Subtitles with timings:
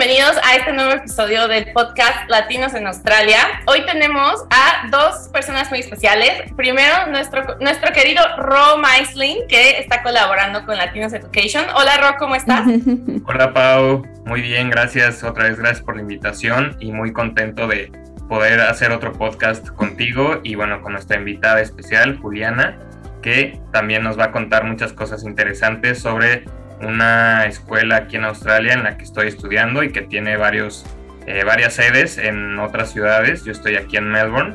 [0.00, 3.36] bienvenidos a este nuevo episodio del podcast Latinos en Australia.
[3.66, 6.50] Hoy tenemos a dos personas muy especiales.
[6.56, 11.66] Primero, nuestro, nuestro querido Ro Meisling, que está colaborando con Latinos Education.
[11.74, 12.66] Hola Ro, ¿cómo estás?
[13.26, 15.22] Hola Pau, muy bien, gracias.
[15.22, 17.92] Otra vez gracias por la invitación y muy contento de
[18.26, 22.78] poder hacer otro podcast contigo y bueno, con nuestra invitada especial, Juliana,
[23.20, 26.44] que también nos va a contar muchas cosas interesantes sobre
[26.80, 30.84] una escuela aquí en Australia en la que estoy estudiando y que tiene varios,
[31.26, 33.44] eh, varias sedes en otras ciudades.
[33.44, 34.54] Yo estoy aquí en Melbourne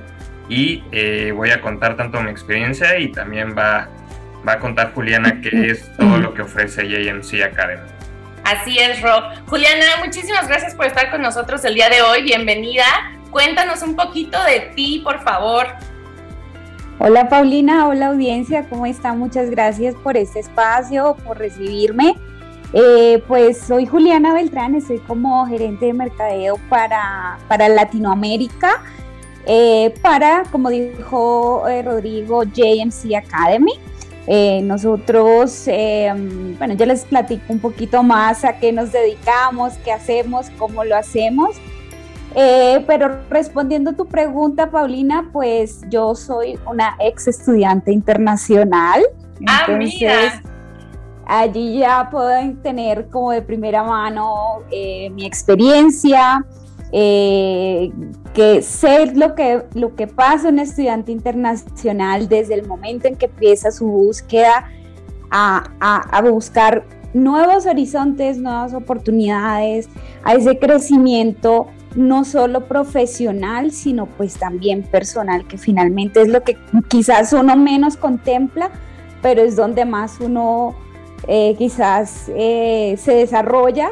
[0.50, 3.90] y eh, voy a contar tanto mi experiencia y también va,
[4.48, 7.82] va a contar Juliana qué es todo lo que ofrece JMC Academy.
[8.44, 9.24] Así es, Ro.
[9.48, 12.22] Juliana, muchísimas gracias por estar con nosotros el día de hoy.
[12.22, 12.86] Bienvenida.
[13.32, 15.68] Cuéntanos un poquito de ti, por favor.
[16.98, 19.20] Hola Paulina, hola audiencia, ¿cómo están?
[19.20, 22.16] Muchas gracias por este espacio, por recibirme.
[22.72, 28.82] Eh, pues soy Juliana Beltrán, estoy como gerente de mercadeo para, para Latinoamérica,
[29.46, 33.74] eh, para, como dijo eh, Rodrigo, JMC Academy.
[34.64, 35.66] nosotros,
[36.58, 40.96] bueno, yo les platico un poquito más a qué nos dedicamos, qué hacemos, cómo lo
[40.96, 41.58] hacemos.
[42.38, 49.02] Eh, pero respondiendo a tu pregunta, Paulina, pues yo soy una ex estudiante internacional.
[49.48, 50.34] Ah, entonces,
[51.26, 56.46] allí ya pueden tener como de primera mano eh, mi experiencia,
[56.92, 57.94] eh,
[58.34, 63.28] que sé lo que, lo que pasa un estudiante internacional desde el momento en que
[63.28, 64.70] empieza su búsqueda
[65.32, 66.84] a, a buscar
[67.14, 69.88] nuevos horizontes, nuevas oportunidades,
[70.26, 76.58] a ese crecimiento no solo profesional, sino pues también personal, que finalmente es lo que
[76.88, 78.70] quizás uno menos contempla,
[79.22, 80.76] pero es donde más uno
[81.28, 83.90] eh, quizás eh, se desarrolla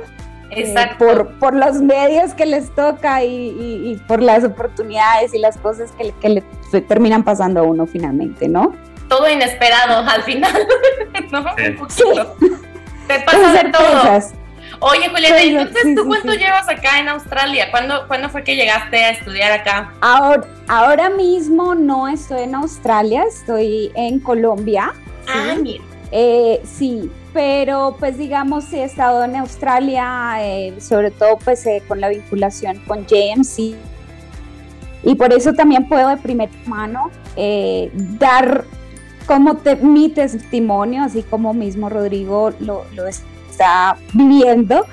[0.51, 5.91] eh, por, por, los medios que les toca y, por las oportunidades y las cosas
[6.21, 6.43] que, le
[6.81, 8.73] terminan pasando a uno finalmente, ¿no?
[9.07, 10.51] Todo inesperado al final,
[11.31, 11.43] ¿no?
[11.89, 12.03] Sí.
[13.07, 14.42] Te pasa de todo.
[14.79, 17.69] Oye, Julieta, entonces tú cuánto llevas acá en Australia?
[17.71, 19.93] ¿Cuándo, ¿Cuándo fue que llegaste a estudiar acá?
[20.01, 24.93] Ahora, ahora mismo no estoy en Australia, estoy en Colombia.
[25.27, 25.83] Ah, mira.
[26.11, 31.99] Eh, sí, pero pues digamos he estado en Australia, eh, sobre todo pues eh, con
[31.99, 33.75] la vinculación con JMC.
[35.05, 37.09] Y por eso también puedo de primera mano
[38.19, 38.63] dar
[39.25, 43.05] como mi testimonio, así como mismo Rodrigo lo, lo
[43.53, 44.85] está viviendo,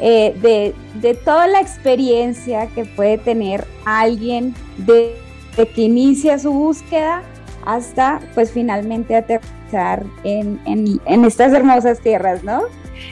[0.00, 5.16] eh, de, toda la experiencia que puede tener alguien de,
[5.56, 7.22] que inicia su búsqueda
[7.64, 12.62] hasta pues finalmente aterrizar en, en, estas hermosas tierras, ¿no?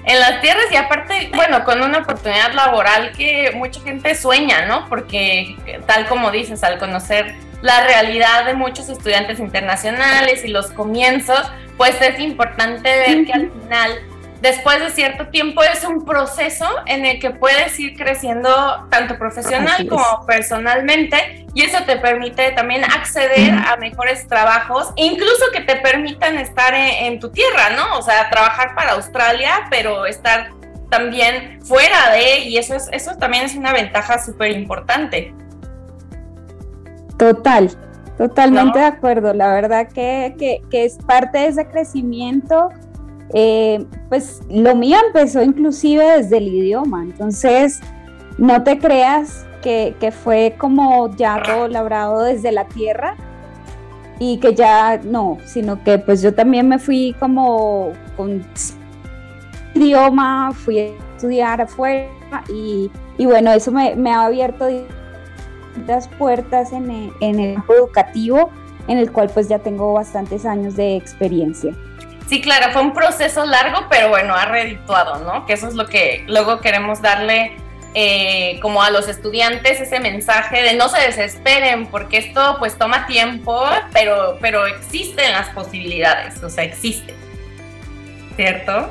[0.05, 4.89] En las tierras y aparte, bueno, con una oportunidad laboral que mucha gente sueña, ¿no?
[4.89, 11.51] Porque tal como dices, al conocer la realidad de muchos estudiantes internacionales y los comienzos,
[11.77, 14.12] pues es importante ver que al final
[14.43, 18.51] después de cierto tiempo es un proceso en el que puedes ir creciendo
[18.91, 25.61] tanto profesional como personalmente y eso te permite también acceder a mejores trabajos, incluso que
[25.61, 27.99] te permitan estar en, tu tierra, ¿no?
[27.99, 30.51] O sea, trabajar para Australia, pero estar
[30.91, 35.33] también fuera de, y eso, es, eso también es una ventaja súper importante.
[37.17, 37.71] Total,
[38.19, 39.35] totalmente de acuerdo.
[39.35, 40.35] La verdad que,
[40.69, 42.71] que es parte de ese crecimiento
[43.33, 47.81] eh, pues lo mío empezó inclusive desde el idioma, entonces
[48.39, 53.15] no te creas que, fue como ya todo labrado desde la tierra
[54.19, 58.45] y que ya no, sino que pues yo también me fui como con
[59.75, 60.85] idioma, fui a
[61.17, 62.11] estudiar afuera
[62.49, 64.67] y, bueno, eso me, ha abierto
[65.87, 68.51] las puertas en el, en el educativo
[68.89, 71.75] en el cual pues ya tengo bastantes años de experiencia.
[72.29, 75.45] Sí, claro, fue un proceso largo, pero bueno, ha redituado, ¿no?
[75.47, 77.57] Que eso es lo que luego queremos darle
[77.95, 83.07] eh, como a los estudiantes ese mensaje de no se desesperen, porque esto pues toma
[83.07, 83.63] tiempo,
[83.93, 87.15] pero, pero existen las posibilidades, o sea, existe.
[88.37, 88.91] ¿Cierto?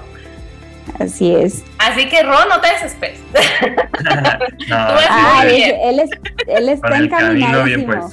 [1.00, 1.64] Así es.
[1.80, 3.20] Así que Ron, no te desesperes.
[4.68, 5.00] no,
[5.44, 6.10] él,
[6.48, 8.12] él, está encaminadísimo.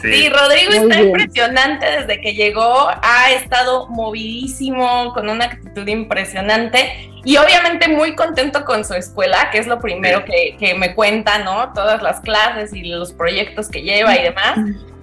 [0.00, 7.36] Sí, Rodrigo está impresionante desde que llegó, ha estado movidísimo, con una actitud impresionante y
[7.36, 11.72] obviamente muy contento con su escuela, que es lo primero que, que, me cuenta, ¿no?
[11.72, 14.58] Todas las clases y los proyectos que lleva y demás.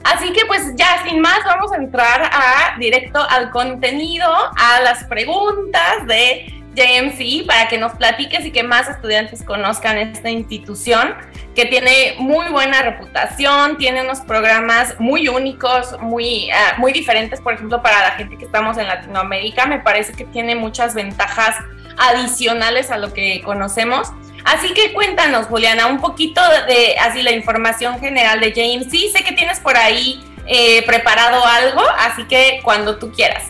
[0.06, 5.04] Así que pues ya sin más vamos a entrar a directo al contenido, a las
[5.06, 6.46] preguntas de
[6.76, 11.16] JMC para que nos platiques y que más estudiantes conozcan esta institución
[11.56, 17.54] que tiene muy buena reputación, tiene unos programas muy únicos, muy, uh, muy diferentes, por
[17.54, 21.56] ejemplo, para la gente que estamos en Latinoamérica, me parece que tiene muchas ventajas
[21.98, 24.10] adicionales a lo que conocemos.
[24.44, 29.12] Así que cuéntanos, Juliana, un poquito de así la información general de JMC.
[29.12, 33.46] Sé que tienes por ahí eh, preparado algo, así que cuando tú quieras.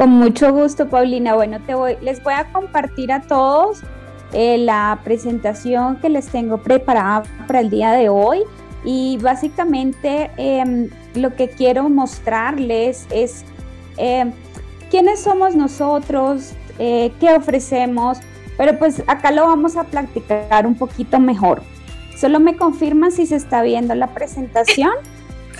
[0.00, 1.34] Con mucho gusto, Paulina.
[1.34, 3.82] Bueno, te voy, les voy a compartir a todos
[4.32, 8.44] eh, la presentación que les tengo preparada para el día de hoy.
[8.82, 13.44] Y básicamente em, lo que quiero mostrarles es
[13.98, 14.32] em,
[14.90, 18.20] quiénes somos nosotros, eh, qué ofrecemos,
[18.56, 21.62] pero pues acá lo vamos a platicar un poquito mejor.
[22.16, 24.92] Solo me confirman si se está viendo la presentación.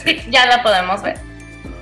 [0.02, 1.18] Sí, ya la podemos ver.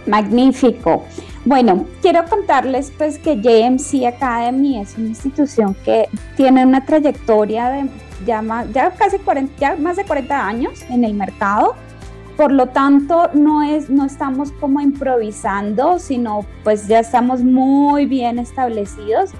[0.06, 1.04] Magnífico.
[1.48, 6.06] Bueno, quiero contarles pues que JMC Academy es una institución que
[6.36, 7.88] tiene una trayectoria de
[8.26, 11.74] ya, más, ya casi 40, ya más de 40 años en el mercado.
[12.36, 18.38] Por lo tanto, no, es, no estamos como improvisando, sino pues ya estamos muy bien
[18.38, 19.30] establecidos.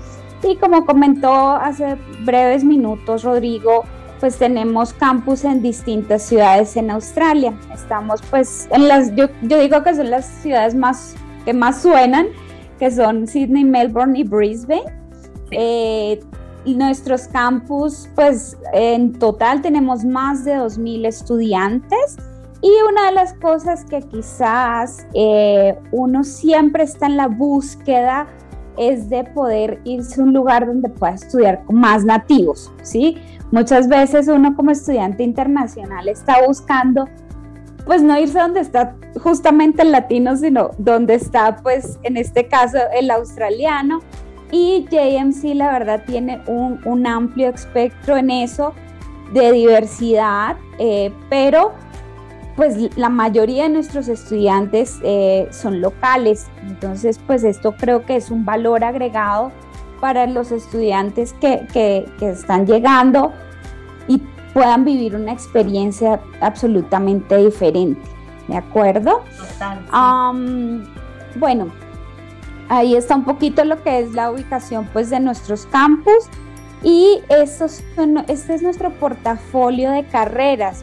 [0.43, 3.85] Y como comentó hace breves minutos Rodrigo,
[4.19, 7.53] pues tenemos campus en distintas ciudades en Australia.
[7.71, 11.15] Estamos pues en las, yo, yo digo que son las ciudades más
[11.49, 12.27] que más suenan,
[12.79, 14.83] que son Sydney, Melbourne y Brisbane.
[15.51, 16.21] Eh,
[16.67, 22.19] nuestros campus, pues en total tenemos más de 2.000 estudiantes
[22.61, 28.27] y una de las cosas que quizás eh, uno siempre está en la búsqueda
[28.77, 33.17] es de poder irse a un lugar donde pueda estudiar con más nativos, ¿sí?
[33.53, 37.07] Muchas veces uno como estudiante internacional está buscando,
[37.89, 42.77] pues no irse donde está justamente el latino, sino donde está, pues en este caso,
[42.93, 44.01] el australiano.
[44.51, 48.75] Y JMC, la verdad, tiene un, amplio espectro en eso
[49.33, 51.73] de diversidad, eh, pero
[52.57, 56.49] pues la mayoría de nuestros estudiantes eh, son locales.
[56.67, 59.51] Entonces, pues esto creo que es un valor agregado
[59.99, 63.33] para los estudiantes que, que, están llegando
[64.59, 68.01] puedan vivir una experiencia absolutamente diferente.
[68.49, 69.23] ¿De acuerdo?
[71.37, 71.69] bueno,
[72.69, 76.29] ahí está un poquito lo que es la ubicación pues de nuestros campus
[76.83, 77.85] y estos
[78.27, 80.83] este es nuestro portafolio de carreras.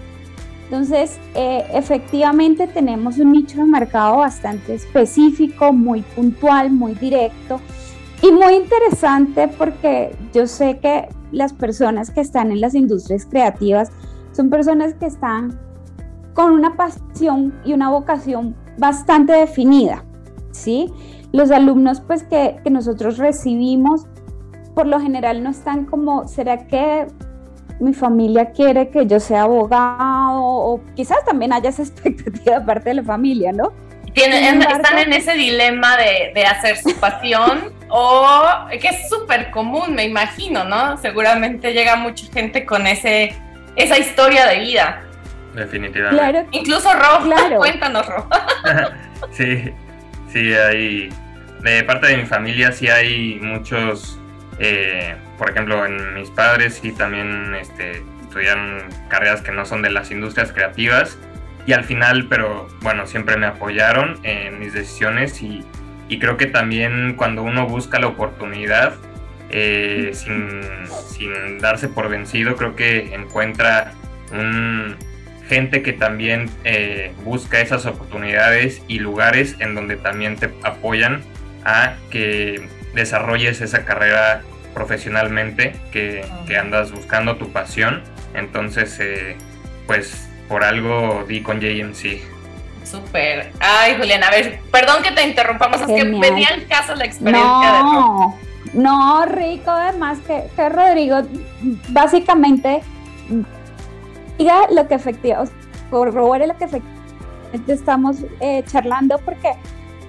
[0.66, 7.60] Entonces, eh, efectivamente tenemos un nicho de mercado bastante específico, muy puntual, muy directo
[8.22, 13.92] y muy interesante porque yo sé que las personas que están en las industrias creativas
[14.32, 15.60] son personas que están
[16.34, 20.04] con una pasión y una vocación bastante definida,
[20.52, 20.92] ¿sí?
[21.32, 24.06] Los alumnos pues que, que nosotros recibimos
[24.74, 27.08] por lo general no están como, ¿será que
[27.80, 32.90] mi familia quiere que yo sea abogado o quizás también haya esa expectativa de parte
[32.90, 33.72] de la familia, ¿no?
[34.14, 39.96] Tienen, están en ese dilema de, de hacer su pasión o que es súper común,
[39.96, 40.98] me imagino, ¿no?
[40.98, 43.36] Seguramente llega mucha gente con ese,
[43.76, 45.04] esa historia de vida.
[45.54, 46.18] Definitivamente.
[46.18, 46.48] Claro.
[46.52, 47.58] Incluso Ro, claro.
[47.58, 48.28] cuéntanos Ro.
[49.32, 49.72] sí,
[50.32, 51.10] sí, hay,
[51.62, 54.20] de parte de mi familia sí hay muchos
[54.60, 59.90] eh, por ejemplo, en mis padres sí también este, estudiaron carreras que no son de
[59.90, 61.18] las industrias creativas
[61.66, 65.64] y al final, pero bueno, siempre me apoyaron en mis decisiones y,
[66.20, 68.96] creo que también cuando uno busca la oportunidad,
[69.50, 73.94] eh, sin, darse por vencido, creo que encuentra
[74.32, 74.96] un,
[75.48, 81.22] gente que también eh, busca esas oportunidades y lugares en donde también te apoyan
[81.64, 84.42] a que desarrolles esa carrera
[84.74, 86.26] profesionalmente, que,
[86.60, 88.02] andas buscando tu pasión.
[88.34, 89.38] Entonces, eh,
[89.88, 92.35] pues por algo di con JMC.
[92.86, 93.52] Súper.
[93.60, 97.82] Ay, Julián, a ver, perdón que te interrumpamos, es que venía el caso la experiencia
[97.82, 101.22] no, de No, Rico, además que, que Rodrigo,
[101.90, 102.82] básicamente,
[104.38, 105.54] diga lo que efectivamente,
[105.90, 109.54] corrobore lo que efectivamente estamos eh, charlando, porque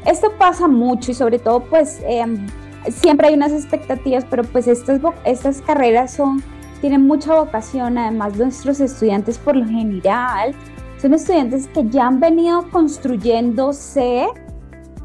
[0.04, 2.46] esto pasa mucho y sobre todo, pues, em,
[2.90, 6.42] siempre hay unas expectativas, pero pues estas, estas carreras son,
[6.80, 10.54] tienen mucha vocación, además nuestros estudiantes por lo general
[10.98, 14.26] son estudiantes que ya han venido construyéndose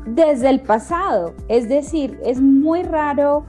[0.06, 3.46] desde el pasado, es decir, es muy raro,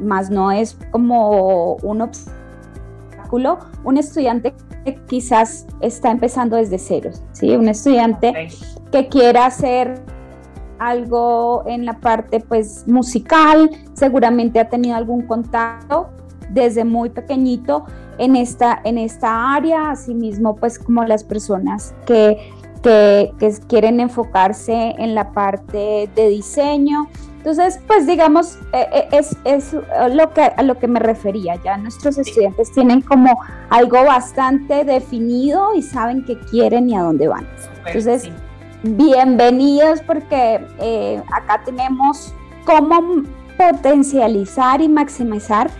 [0.00, 7.54] más no es como un obstáculo, un estudiante que quizás está empezando desde cero, ¿sí?
[7.54, 8.48] Un estudiante
[8.90, 10.02] que quiera hacer
[10.78, 16.08] algo en la parte pues musical, seguramente ha tenido algún contacto
[16.50, 17.86] desde muy pequeñito
[18.18, 22.52] en esta, en esta área, asimismo pues como las personas que,
[22.82, 23.32] que,
[23.68, 27.08] quieren enfocarse en la parte de diseño.
[27.38, 29.74] Entonces, pues digamos, eh, es, es,
[30.12, 31.56] lo que, a lo que me refería.
[31.64, 37.26] Ya nuestros estudiantes tienen como algo bastante definido y saben qué quieren y a dónde
[37.26, 37.48] van.
[37.86, 38.30] Entonces,
[38.84, 42.32] bienvenidos porque eh, acá tenemos
[42.64, 43.24] cómo
[43.58, 45.70] potencializar y maximizar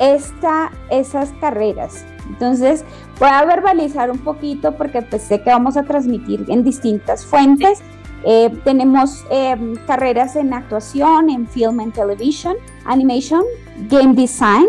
[0.00, 2.04] esta, esas carreras.
[2.28, 2.84] Entonces,
[3.20, 7.80] voy a verbalizar un poquito porque pues, sé que vamos a transmitir en distintas fuentes.
[8.24, 12.54] Eh, tenemos em, carreras en actuación, en film and television,
[12.84, 13.42] animation,
[13.88, 14.66] game design.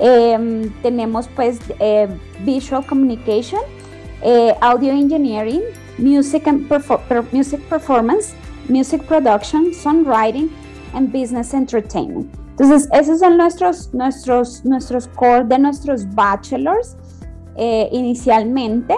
[0.00, 2.08] Em, tenemos pues eh,
[2.44, 3.60] visual communication,
[4.22, 5.62] eh, audio engineering,
[5.98, 6.68] music and
[7.32, 8.34] music performance,
[8.68, 10.50] music production, songwriting
[10.94, 12.37] and business entertainment.
[12.58, 16.96] Entonces, esos son nuestros, nuestros, nuestros core de nuestros bachelors
[17.56, 18.96] eh, inicialmente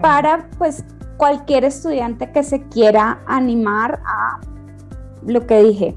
[0.00, 0.82] para pues
[1.18, 4.40] cualquier estudiante que se quiera animar a
[5.26, 5.94] lo que dije.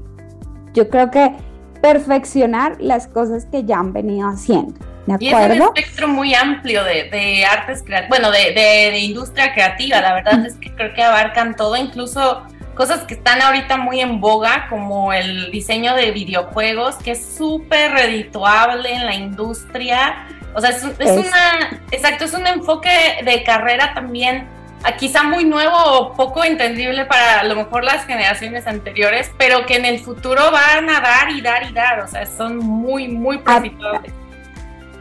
[0.74, 1.34] Yo creo que
[1.80, 4.74] perfeccionar las cosas que ya han venido haciendo.
[5.06, 5.54] ¿De acuerdo?
[5.54, 9.54] Y es un espectro muy amplio de, de artes creativas, bueno, de, de, de, industria
[9.54, 10.00] creativa.
[10.00, 12.42] La verdad es que creo que abarcan todo, incluso
[12.80, 17.92] cosas que están ahorita muy en boga, como el diseño de videojuegos, que es súper
[17.92, 20.26] redituable en la industria.
[20.54, 22.88] O sea, es, una, exacto, es un enfoque
[23.22, 24.48] de carrera también,
[24.82, 29.66] ah, quizá muy nuevo o poco entendible para a lo mejor las generaciones anteriores, pero
[29.66, 32.00] que en el futuro van a dar y dar y dar.
[32.00, 34.10] O sea, son muy, muy profitables.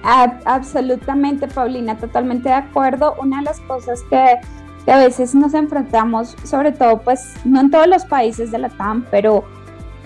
[0.03, 3.15] Absolutamente, Paulina, totalmente de acuerdo.
[3.19, 4.37] Una de las cosas que
[4.87, 9.05] a veces nos enfrentamos, sobre todo, pues no en todos los países de la TAM,
[9.11, 9.43] pero,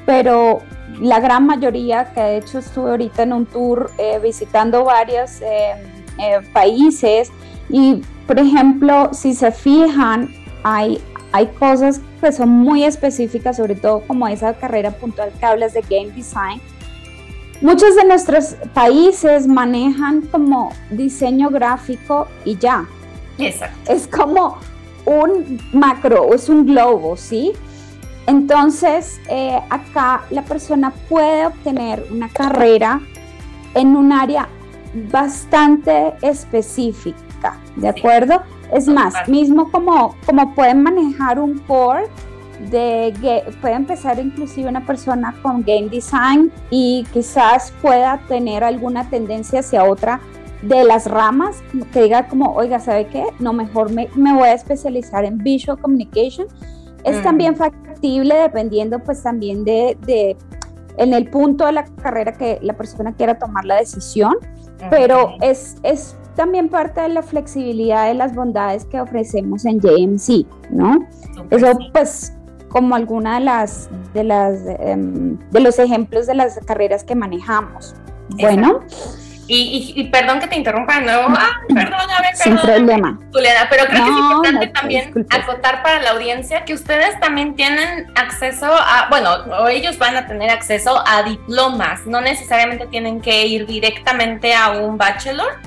[0.06, 0.62] pero
[1.00, 5.74] la gran mayoría, que de hecho estuve ahorita en un tour eh, visitando varios eh,
[6.20, 7.32] eh, países
[7.70, 10.30] y, por ejemplo, si se fijan,
[10.64, 11.02] hay,
[11.32, 15.82] hay cosas que son muy específicas, sobre todo como esa carrera puntual que hablas de
[15.82, 16.62] game design.
[17.62, 22.86] Muchos de nuestros países manejan como diseño gráfico y ya,
[23.38, 23.92] Exacto.
[23.92, 24.58] Es como
[25.06, 27.54] un macro, es un globo, ¿sí?
[28.26, 33.02] Entonces, eh, acá la persona puede obtener una carrera
[33.76, 34.48] en un área
[35.12, 38.42] bastante específica, ¿de acuerdo?
[38.72, 42.08] Es más, mismo como, como pueden manejar un core
[42.72, 49.60] de, puede empezar inclusive una persona con game design y quizás pueda tener alguna tendencia
[49.60, 50.22] hacia otra
[50.64, 53.26] de las ramas, que diga como, oiga, ¿sabe qué?
[53.40, 56.48] No, mejor me, voy a especializar en Visual Communication.
[57.04, 57.24] Es mm.
[57.24, 60.38] también factible dependiendo pues también de, de,
[60.98, 64.36] en el punto de la carrera que la persona quiera tomar la decisión,
[64.90, 70.46] pero es, es también parte de la flexibilidad de las bondades que ofrecemos en JMC,
[70.72, 71.08] ¿no?
[71.50, 72.34] Eso pues
[72.70, 77.96] como alguna de las de las em, de los ejemplos de las carreras que manejamos.
[78.40, 78.80] Bueno,
[79.48, 81.26] y, perdón que te interrumpa de nuevo.
[81.30, 83.20] Ah, perdón, a ver, Sin problema.
[83.32, 88.12] Juliana, pero creo que es importante también acotar para la audiencia que ustedes también tienen
[88.16, 92.06] acceso a, bueno, o ellos van a tener acceso a diplomas.
[92.06, 95.60] No necesariamente tienen que ir directamente a un bachelor,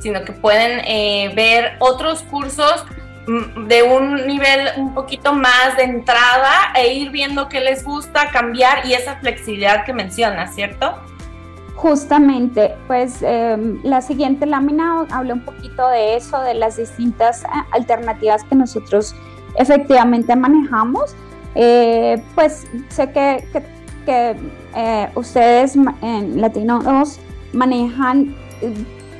[0.00, 2.86] sino que pueden eh, ver otros cursos
[3.26, 8.30] mm, de un nivel un poquito más de entrada e ir viendo qué les gusta,
[8.30, 10.98] cambiar y esa flexibilidad que mencionas, ¿cierto?
[11.78, 17.46] Justamente, pues em, la siguiente lámina habla un poquito de eso, de las distintas eh,
[17.70, 19.14] alternativas que nosotros
[19.56, 21.14] efectivamente manejamos.
[21.54, 23.44] Eh, pues sé que,
[24.08, 27.20] eh, ustedes en Latinos
[27.52, 28.34] manejan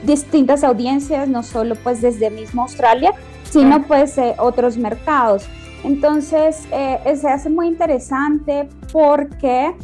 [0.02, 3.12] distintas audiencias, no solo pues desde mismo Australia,
[3.44, 5.48] sino pues otros mercados.
[5.84, 9.76] Entonces, se hace muy interesante porque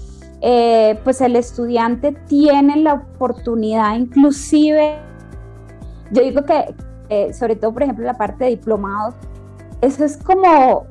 [0.47, 4.99] eh, pues el estudiante tiene la oportunidad inclusive,
[6.11, 9.15] yo digo que sobre todo por ejemplo la parte de diplomados,
[9.81, 10.87] eso es como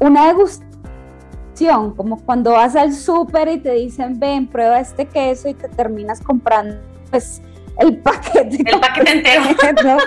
[0.00, 5.54] una degustación, como cuando vas al súper y te dicen, ven, prueba este queso y
[5.54, 6.76] te terminas comprando
[7.10, 7.42] pues
[7.80, 8.64] el paquete.
[8.64, 9.98] El paquete entero.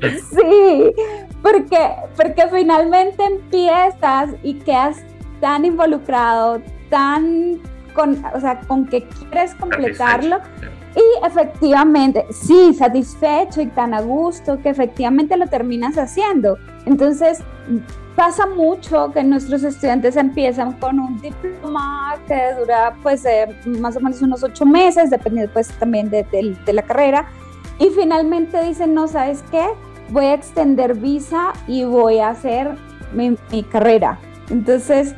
[0.30, 0.92] sí,
[1.42, 4.98] porque, porque finalmente empiezas y quedas
[5.40, 7.60] tan involucrado, tan
[7.98, 10.38] con, o sea, con que quieres completarlo
[10.94, 16.58] Y efectivamente, sí, satisfecho y tan a gusto que efectivamente lo terminas haciendo.
[16.86, 17.40] Entonces,
[18.14, 23.48] pasa mucho que nuestros estudiantes empiezan con un diploma que dura pues eh,
[23.80, 26.24] más o menos unos ocho meses, dependiendo pues también de,
[26.72, 27.26] la carrera,
[27.80, 29.66] y finalmente dicen, no, ¿sabes qué?
[30.10, 32.76] Voy a extender visa y voy a hacer
[33.12, 34.20] mi, mi carrera.
[34.50, 35.14] Entonces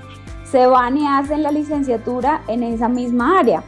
[0.51, 3.63] se van y hacen la licenciatura en esa misma área.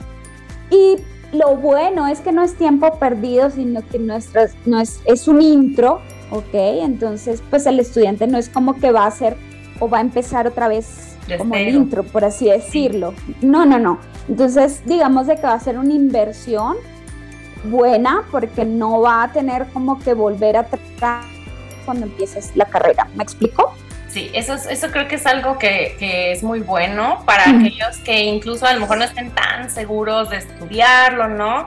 [0.70, 0.96] Y
[1.32, 5.40] lo bueno es que no es tiempo perdido, sino que nuestras, no es, es un
[5.40, 6.52] intro, ¿ok?
[6.52, 9.36] Entonces, pues el estudiante no es como que va a hacer
[9.80, 13.14] o va a empezar otra vez como el intro, por así decirlo.
[13.40, 13.98] No, no, no.
[14.28, 16.76] Entonces, digamos de que va a ser una inversión
[17.64, 21.24] buena porque no va a tener como que volver a tratar
[21.84, 23.08] cuando empieces la carrera.
[23.16, 23.72] ¿Me explico?
[24.12, 25.96] Sí, eso, eso creo que es algo que,
[26.32, 30.36] es muy bueno para aquellos que incluso a lo mejor no estén tan seguros de
[30.36, 31.66] estudiarlo, ¿no?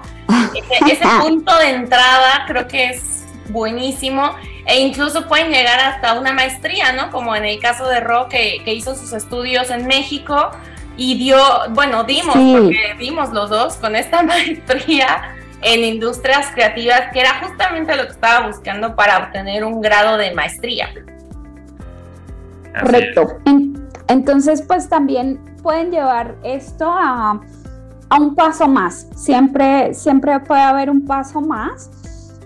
[0.87, 4.35] Ese, punto de entrada creo que es buenísimo
[4.67, 7.09] e incluso pueden llegar hasta una maestría, ¿no?
[7.09, 10.51] Como en el caso de Ro, que, hizo sus estudios en México
[10.97, 11.39] y dio,
[11.71, 17.95] bueno, dimos, porque dimos los dos con esta maestría en industrias creativas, que era justamente
[17.95, 20.93] lo que estaba buscando para obtener un grado de maestría.
[22.81, 23.37] Correcto.
[24.07, 27.41] Entonces, pues también pueden llevar esto a,
[28.17, 29.07] un paso más.
[29.15, 31.89] Siempre, siempre puede haber un paso más.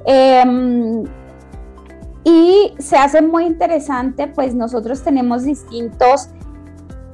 [0.05, 1.03] Em,
[2.23, 6.29] y se hace muy interesante, pues nosotros tenemos distintos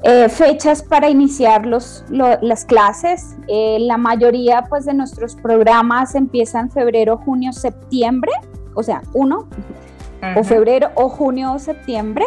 [0.03, 3.35] eh, fechas para iniciar los, las clases.
[3.47, 8.31] Eh, la mayoría pues de nuestros programas empiezan febrero, junio, septiembre,
[8.75, 9.47] o sea, uno,
[10.35, 12.25] o febrero o junio o septiembre.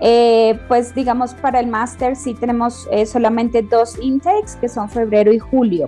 [0.00, 5.32] Eh, pues digamos para el máster sí tenemos eh, solamente dos intakes que son febrero
[5.32, 5.86] y julio.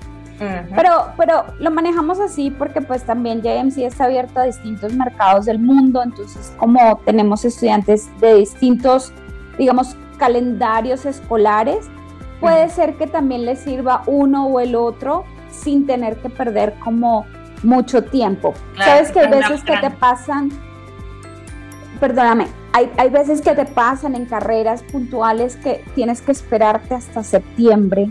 [0.77, 5.59] Pero, pero lo manejamos así porque pues también JMC está abierto a distintos mercados del
[5.59, 9.13] mundo, entonces como tenemos estudiantes de distintos,
[9.59, 11.89] digamos, calendarios escolares,
[12.41, 17.27] puede ser que también les sirva uno o el otro sin tener que perder como
[17.65, 18.55] mucho tiempo.
[18.77, 20.51] Sabes que hay veces que te pasan,
[22.01, 27.23] perdóname, hay, hay, veces que te pasan en carreras puntuales que tienes que esperarte hasta
[27.23, 28.11] septiembre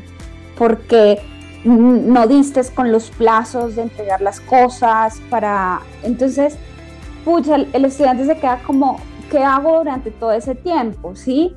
[0.58, 1.22] porque
[1.64, 5.82] no distes con los plazos de entregar las cosas para...
[6.04, 6.58] Entonces,
[7.26, 11.16] pucha, el, estudiante se queda como, ¿qué hago durante todo ese tiempo?
[11.16, 11.54] ¿Sí?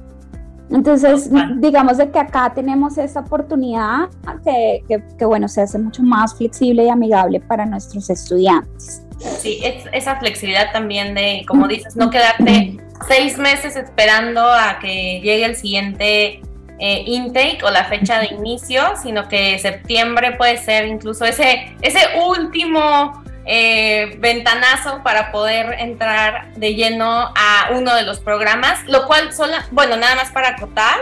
[0.71, 4.09] Entonces, digamos de que acá tenemos esta oportunidad
[4.45, 9.03] que, que, que, bueno, se hace mucho más flexible y amigable para nuestros estudiantes.
[9.21, 15.21] Sí, es, esa flexibilidad también de, como dices, no quedarte seis meses esperando a que
[15.21, 16.41] llegue el siguiente
[16.79, 22.01] eh, intake o la fecha de inicio, sino que septiembre puede ser incluso ese, ese
[22.27, 29.33] último eh, ventanazo para poder entrar de lleno a uno de los programas, lo cual
[29.35, 30.97] solo, bueno, nada más para acotar,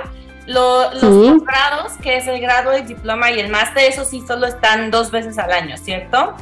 [0.47, 4.91] los grados, que es el grado de diploma y el máster, eso sí solo están
[4.91, 6.35] dos veces al año, ¿cierto?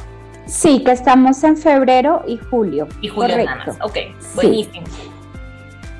[0.47, 2.87] Sí, que estamos en febrero y julio.
[3.01, 3.77] Y julio nada más.
[3.81, 3.97] Ok,
[4.35, 4.85] buenísimo.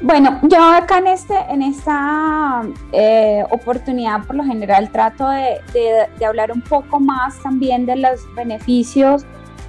[0.02, 6.52] Bueno, yo acá en, este, en esta eh, oportunidad por lo general trato de, hablar
[6.52, 9.26] un poco más también de los beneficios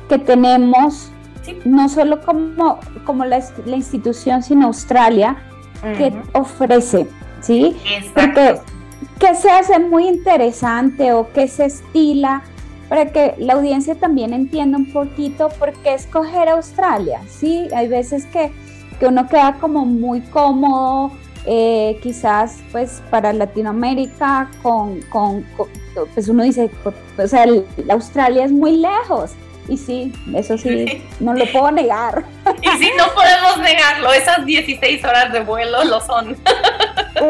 [0.08, 1.10] que tenemos,
[1.64, 5.36] no solo como, como la, institución, sino Australia,
[5.96, 7.08] que ofrece,
[7.40, 7.76] ¿sí?
[8.14, 8.60] Porque
[9.18, 12.42] que se hace muy interesante o que se estila
[12.88, 17.68] para que la audiencia también entienda un poquito por qué escoger Australia, ¿sí?
[17.74, 18.50] Hay veces que,
[19.00, 21.12] uno queda como muy cómodo,
[21.46, 25.00] eh, quizás pues para Latinoamérica, con,
[26.14, 26.68] pues uno dice,
[27.16, 27.46] o sea,
[27.90, 29.32] Australia es muy lejos.
[29.68, 32.24] Y sí, eso sí, no lo puedo negar.
[32.62, 36.36] Y sí, no podemos negarlo, esas 16 horas de vuelo lo son.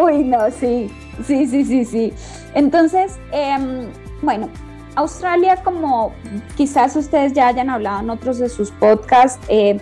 [0.01, 0.89] Uy, no, sí,
[1.27, 2.13] sí, sí, sí, sí.
[2.55, 3.89] Entonces, em,
[4.23, 4.49] bueno,
[4.99, 6.13] Australia, como
[6.57, 9.79] quizás ustedes ya hayan hablado en otros de sus podcasts, eh,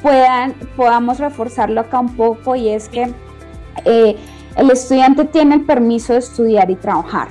[0.00, 3.12] puedan, podamos reforzarlo acá un poco y es que
[3.84, 4.16] eh,
[4.56, 7.28] el estudiante tiene el permiso de estudiar y trabajar.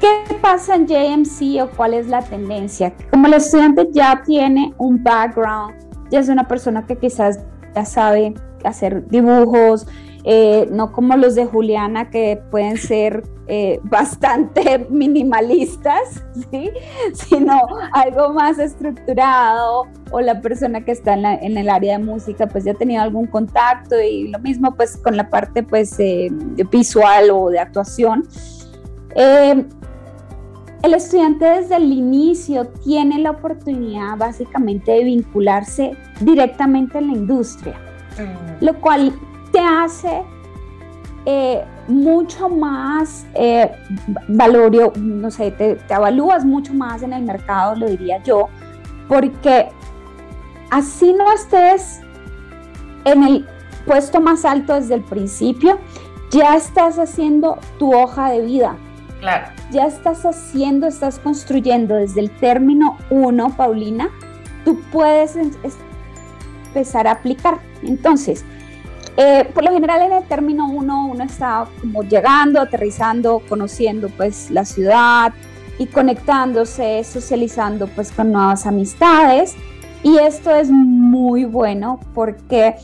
[0.00, 2.94] ¿Qué pasa en JMC o cuál es la tendencia?
[3.10, 5.74] Como el estudiante ya tiene un background,
[6.10, 7.40] ya es una persona que quizás
[7.74, 9.88] ya sabe hacer dibujos,
[10.22, 16.70] eh, no como los de Juliana que pueden ser eh, bastante minimalistas, ¿sí?
[17.12, 17.60] sino
[17.92, 22.72] algo más estructurado o la persona que está en, el área de música pues ya
[22.72, 26.28] ha tenido algún contacto y lo mismo pues con la parte pues eh,
[26.72, 28.26] visual o de actuación.
[29.14, 29.64] el
[30.94, 37.78] estudiante desde el inicio tiene la oportunidad básicamente de vincularse directamente en la industria,
[38.18, 38.64] mm.
[38.64, 39.12] lo cual
[39.52, 40.24] te hace
[41.28, 43.72] eh, mucho más eh,
[44.28, 48.48] valorio, no sé, te, te evalúas mucho más en el mercado, lo diría yo,
[49.08, 49.68] porque
[50.70, 52.00] así no estés
[53.04, 53.48] en el
[53.86, 55.80] puesto más alto desde el principio,
[56.30, 58.76] ya estás haciendo tu hoja de vida.
[59.18, 59.46] Claro.
[59.72, 64.10] Ya estás haciendo, estás construyendo desde el término uno, Paulina,
[64.64, 67.58] tú puedes empezar a aplicar.
[67.82, 68.44] Entonces,
[69.16, 74.50] eh, por lo general en el término uno, uno está como llegando, aterrizando, conociendo pues
[74.50, 75.32] la ciudad
[75.78, 79.54] y conectándose, socializando pues con nuevas amistades.
[80.02, 82.76] Y esto es muy bueno porque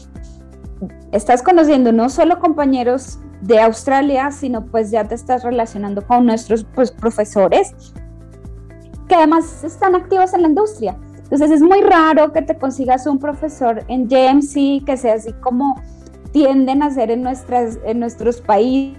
[1.12, 6.64] estás conociendo no solo compañeros de Australia, sino pues ya te estás relacionando con nuestros
[6.75, 7.75] pues, profesores
[9.09, 10.97] que además están activos en la industria.
[11.25, 15.81] Entonces es muy raro que te consigas un profesor en JMC que sea así como
[16.33, 18.97] tienden a ser en, nuestras, en nuestros países,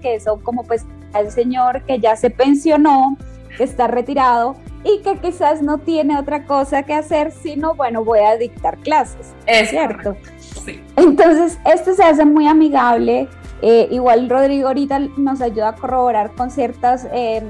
[0.00, 0.86] que son como pues
[1.18, 3.16] el señor que ya se pensionó,
[3.56, 8.18] que está retirado y que quizás no tiene otra cosa que hacer, sino, bueno, voy
[8.20, 9.32] a dictar clases.
[9.46, 10.16] Es cierto.
[10.64, 10.82] Sí.
[10.96, 13.28] Entonces, esto se hace muy amigable.
[13.62, 17.44] Eh, igual Rodrigo ahorita nos ayuda a corroborar con ciertas, em,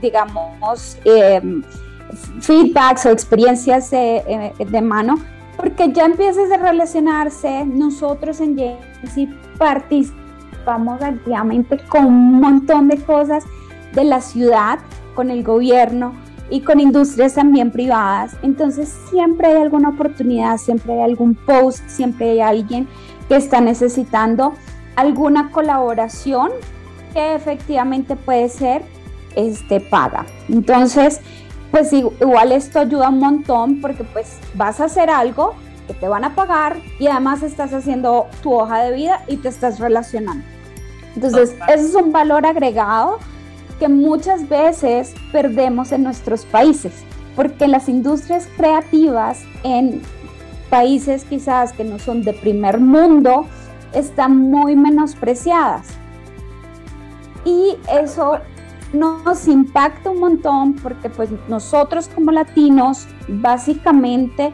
[0.00, 1.62] digamos, em,
[2.40, 5.18] feedbacks o experiencias de, eh, de mano
[5.60, 13.44] porque ya empiezas a relacionarse, nosotros en Jensi participamos activamente con un montón de cosas
[13.92, 14.78] de la ciudad,
[15.14, 16.14] con el gobierno
[16.48, 18.36] y con industrias también privadas.
[18.42, 22.88] Entonces siempre hay alguna oportunidad, siempre hay algún post, siempre hay alguien
[23.28, 24.54] que está necesitando
[24.96, 26.52] alguna colaboración
[27.12, 28.82] que efectivamente puede ser
[29.36, 30.24] este, paga.
[30.48, 31.20] Entonces,
[31.70, 35.54] pues igual esto ayuda un montón porque pues vas a hacer algo
[35.86, 39.48] que te van a pagar y además estás haciendo tu hoja de vida y te
[39.48, 40.44] estás relacionando.
[41.14, 43.18] Entonces, eso es un valor agregado
[43.78, 46.92] que muchas veces perdemos en nuestros países,
[47.34, 50.02] porque las industrias creativas en
[50.68, 53.46] países quizás que no son de primer mundo
[53.92, 55.88] están muy menospreciadas.
[57.44, 58.38] Y eso
[58.92, 64.52] nos impacta un montón porque pues nosotros como latinos básicamente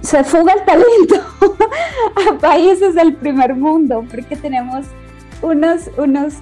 [0.00, 1.14] se fuga el talento
[2.30, 4.86] a países del primer mundo porque tenemos
[5.42, 6.34] unos, unos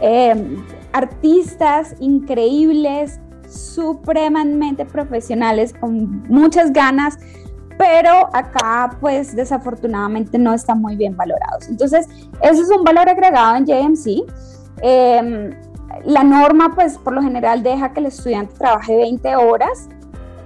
[0.00, 7.18] em, artistas increíbles, supremamente profesionales, con muchas ganas,
[7.76, 11.68] pero acá pues desafortunadamente no están muy bien valorados.
[11.68, 12.06] Entonces,
[12.42, 14.24] eso es un valor agregado en JMC.
[14.82, 15.50] Em,
[16.04, 19.88] la norma, pues por lo general deja que el estudiante trabaje 20 horas.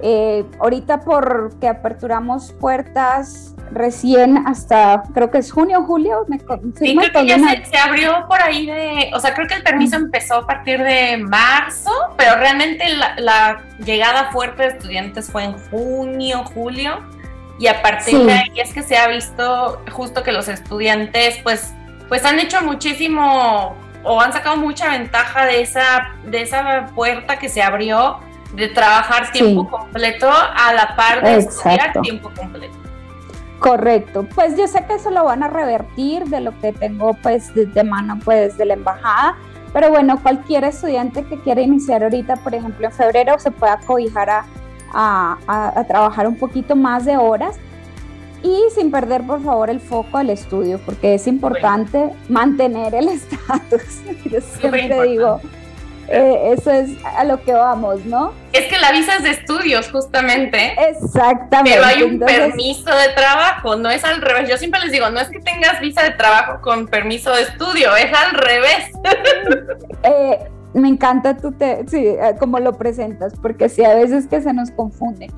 [0.05, 7.13] Eh, ahorita porque aperturamos puertas recién hasta, creo que es junio, julio, me Sí, creo
[7.13, 10.47] que ya se, abrió por ahí de, o sea, creo que el permiso empezó a
[10.47, 12.85] partir de marzo, pero realmente
[13.17, 17.01] la, llegada fuerte de estudiantes fue en junio, julio,
[17.59, 21.73] y a partir de ahí es que se ha visto justo que los estudiantes, pues,
[22.09, 27.49] pues han hecho muchísimo o han sacado mucha ventaja de esa, de esa puerta que
[27.49, 28.19] se abrió
[28.55, 32.77] de trabajar tiempo completo a la par de estudiar tiempo completo.
[33.59, 37.55] Correcto, pues yo sé que eso lo van a revertir de lo que tengo pues
[37.55, 39.37] de mano pues de la embajada,
[39.73, 44.29] pero bueno, cualquier estudiante que quiera iniciar ahorita, por ejemplo en febrero, se pueda cobijar
[44.31, 44.45] a,
[44.93, 47.57] a, a trabajar un poquito más de horas
[48.43, 54.03] y sin perder por favor el foco del estudio, porque es importante mantener el estatus.
[54.25, 55.41] Yo siempre digo,
[56.09, 58.33] eh, eso es a lo que vamos, ¿no?
[58.53, 60.75] Es que la visa es de estudios, justamente.
[60.91, 61.79] Exactamente.
[61.79, 64.49] Pero hay un permiso de trabajo, no es al revés.
[64.49, 67.95] Yo siempre les digo, no es que tengas visa de trabajo con permiso de estudio,
[67.97, 68.91] es al revés.
[70.05, 70.37] Eh,
[70.75, 74.53] me encanta tú te, sí, eh, como lo presentas, porque sí, a veces que se
[74.53, 75.31] nos confunde.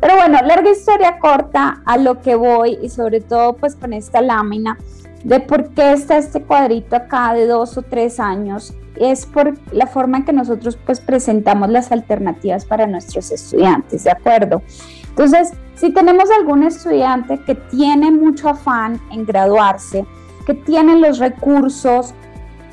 [0.00, 4.20] Pero bueno, larga historia corta a lo que voy y sobre todo pues con esta
[4.20, 4.76] lámina
[5.24, 9.86] de por qué está este cuadrito acá de dos o tres años es por la
[9.86, 14.62] forma en que nosotros pues presentamos las alternativas para nuestros estudiantes, ¿de acuerdo?
[15.08, 20.06] Entonces, si tenemos algún estudiante que tiene mucho afán en graduarse,
[20.46, 22.14] que tiene los recursos,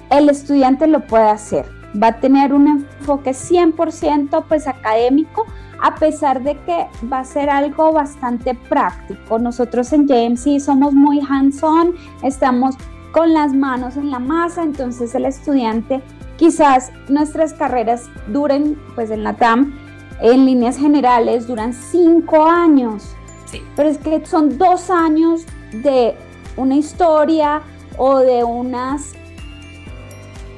[0.10, 1.66] el estudiante lo puede hacer.
[2.02, 5.46] Va a tener un enfoque 100% pues académico,
[5.82, 9.38] a pesar de que va a ser algo bastante práctico.
[9.38, 12.76] Nosotros en JMC somos muy hands-on, estamos
[13.12, 16.02] con las manos en la masa, entonces el estudiante
[16.38, 19.78] quizás nuestras carreras duren, pues en la TAM,
[20.22, 23.16] en líneas generales, duran cinco años.
[23.46, 23.62] Sí.
[23.76, 26.16] Pero es que son dos años de
[26.58, 27.62] una historia
[27.98, 29.12] o de unas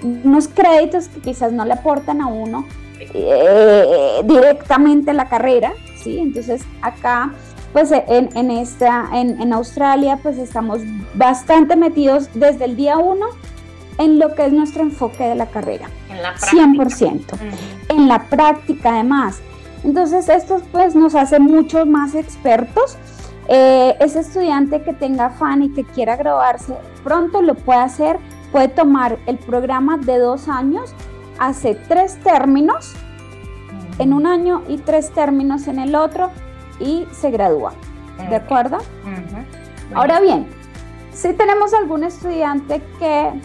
[0.06, 2.66] unos créditos que quizás no le aportan a uno
[3.00, 6.20] eh, directamente la carrera, ¿sí?
[6.20, 7.34] Entonces acá,
[7.74, 10.82] pues en, en esta, en, en, Australia, pues estamos
[11.14, 13.28] bastante metidos desde el día uno
[13.98, 15.90] en lo que es nuestro enfoque de la carrera.
[16.10, 17.06] En la práctica.
[17.06, 17.38] 100%.
[17.90, 19.42] En la práctica además.
[19.84, 22.98] Entonces esto pues nos hace mucho más expertos.
[23.48, 26.74] Eh, ese estudiante que tenga afán y que quiera graduarse
[27.06, 28.18] pronto lo puede hacer,
[28.56, 30.94] puede tomar el programa de dos años,
[31.40, 32.94] hace tres términos
[34.00, 36.32] en un año y tres términos en el otro
[36.80, 37.74] y se gradúa.
[38.30, 38.78] ¿De acuerdo?
[39.94, 40.48] Ahora bien,
[41.12, 43.42] si tenemos algún estudiante que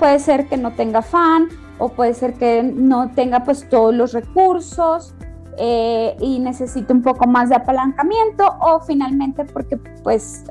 [0.00, 4.12] puede ser que no tenga fan o puede ser que no tenga pues todos los
[4.12, 5.14] recursos
[5.56, 10.42] eh, y necesite un poco más de apalancamiento o finalmente porque pues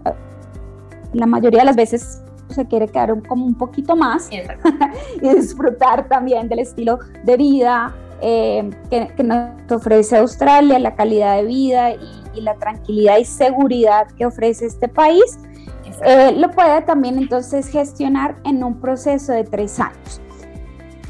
[1.12, 2.22] la mayoría de las veces
[2.52, 4.30] se quiere quedar como un poquito más
[5.22, 11.46] y disfrutar también del estilo de vida eh, que, nos ofrece Australia, la calidad de
[11.46, 15.38] vida y, la tranquilidad y seguridad que ofrece este país,
[16.06, 20.22] eh, lo puede también entonces gestionar en un proceso de tres años.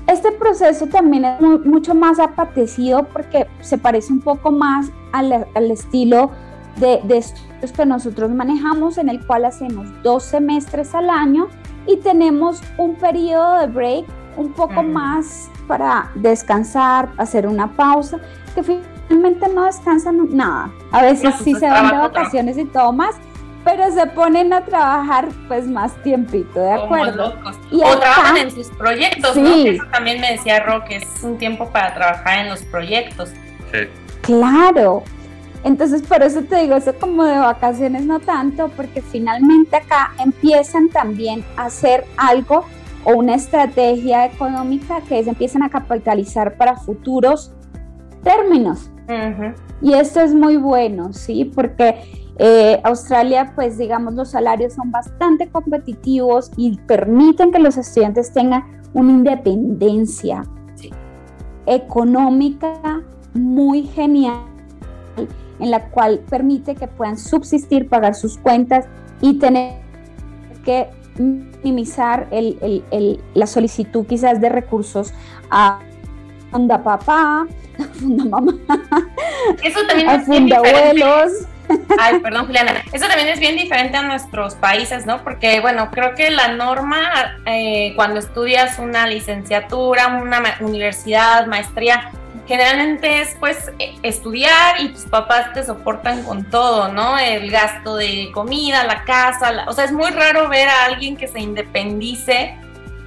[0.07, 6.31] Este proceso también es mucho más apetecido porque se parece un poco más al, estilo
[6.77, 11.47] de, de estudios que nosotros manejamos, en el cual hacemos dos semestres al año
[11.85, 14.05] y tenemos un periodo de break
[14.37, 18.19] un poco más para descansar, hacer una pausa,
[18.55, 20.71] que finalmente no descansan nada.
[20.91, 23.15] A veces sí se van de vacaciones y todo más,
[23.63, 27.35] pero se ponen a trabajar pues más tiempito, ¿de acuerdo?
[27.71, 29.49] Y o trabajan en sus proyectos, ¿no?
[29.49, 33.29] eso también me decía Ro, que es un tiempo para trabajar en los proyectos.
[33.71, 33.87] Sí.
[34.21, 35.03] Claro.
[35.63, 40.89] Entonces, por eso te digo, eso como de vacaciones no tanto, porque finalmente acá empiezan
[40.89, 42.65] también a hacer algo
[43.03, 47.51] o una estrategia económica que se empiezan a capitalizar para futuros
[48.23, 48.89] términos.
[49.81, 51.45] Y esto es muy bueno, ¿sí?
[51.45, 51.95] Porque
[52.37, 58.63] eh, Australia, pues digamos, los salarios son bastante competitivos y permiten que los estudiantes tengan
[58.93, 60.43] una independencia
[61.65, 63.01] económica
[63.33, 64.43] muy genial,
[65.61, 68.87] en la cual permite que puedan subsistir, pagar sus cuentas
[69.21, 69.75] y tener
[70.65, 72.27] que minimizar
[73.33, 75.13] la solicitud quizás de recursos
[75.49, 75.79] a
[76.51, 77.45] Funda Papá,
[77.79, 78.53] a Funda Mamá,
[79.63, 81.31] Eso también a es Funda Abuelos.
[81.99, 82.83] Ay, perdón, Juliana.
[82.91, 85.23] Eso también es bien diferente a nuestros países, ¿no?
[85.23, 86.97] Porque, bueno, creo que la norma
[87.45, 92.11] eh, cuando estudias una licenciatura, una universidad, maestría,
[92.47, 97.17] generalmente es pues e, estudiar y tus papás te soportan con todo, ¿no?
[97.17, 101.27] El gasto de comida, la casa, o sea, es muy raro ver a alguien que
[101.27, 102.57] se independice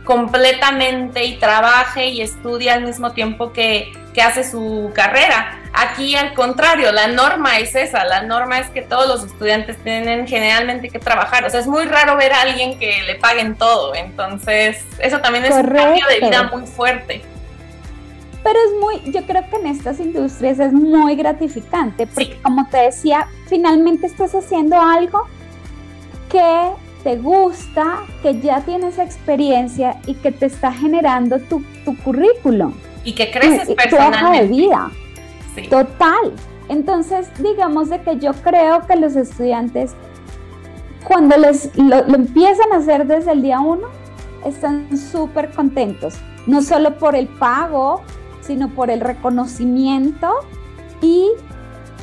[0.05, 5.61] completamente y trabaje y estudie al mismo tiempo que, que hace su carrera.
[5.73, 10.29] Aquí al contrario, la norma es esa, la norma es que todos los estudiantes tienen
[10.29, 13.94] generalmente que trabajar, o sea, es muy raro ver a alguien que le paguen todo,
[13.94, 17.34] entonces eso también es un cambio de vida muy fuerte
[18.44, 22.76] pero es muy, yo creo que en estas industrias es muy gratificante, porque como te
[22.76, 25.22] decía, finalmente estás haciendo algo
[26.30, 26.70] que
[27.02, 32.74] te gusta, que ya tienes experiencia y que te está generando tu, tu currículum.
[33.02, 34.40] Y que creces tu, personalmente.
[34.40, 34.90] Tu de vida.
[35.70, 36.33] Total.
[36.68, 39.94] Entonces, digamos de que yo creo que los estudiantes,
[41.04, 43.88] cuando les lo, lo empiezan a hacer desde el día uno,
[44.44, 46.14] están súper contentos.
[46.46, 48.02] No solo por el pago,
[48.44, 50.30] sino por el reconocimiento
[51.00, 51.30] y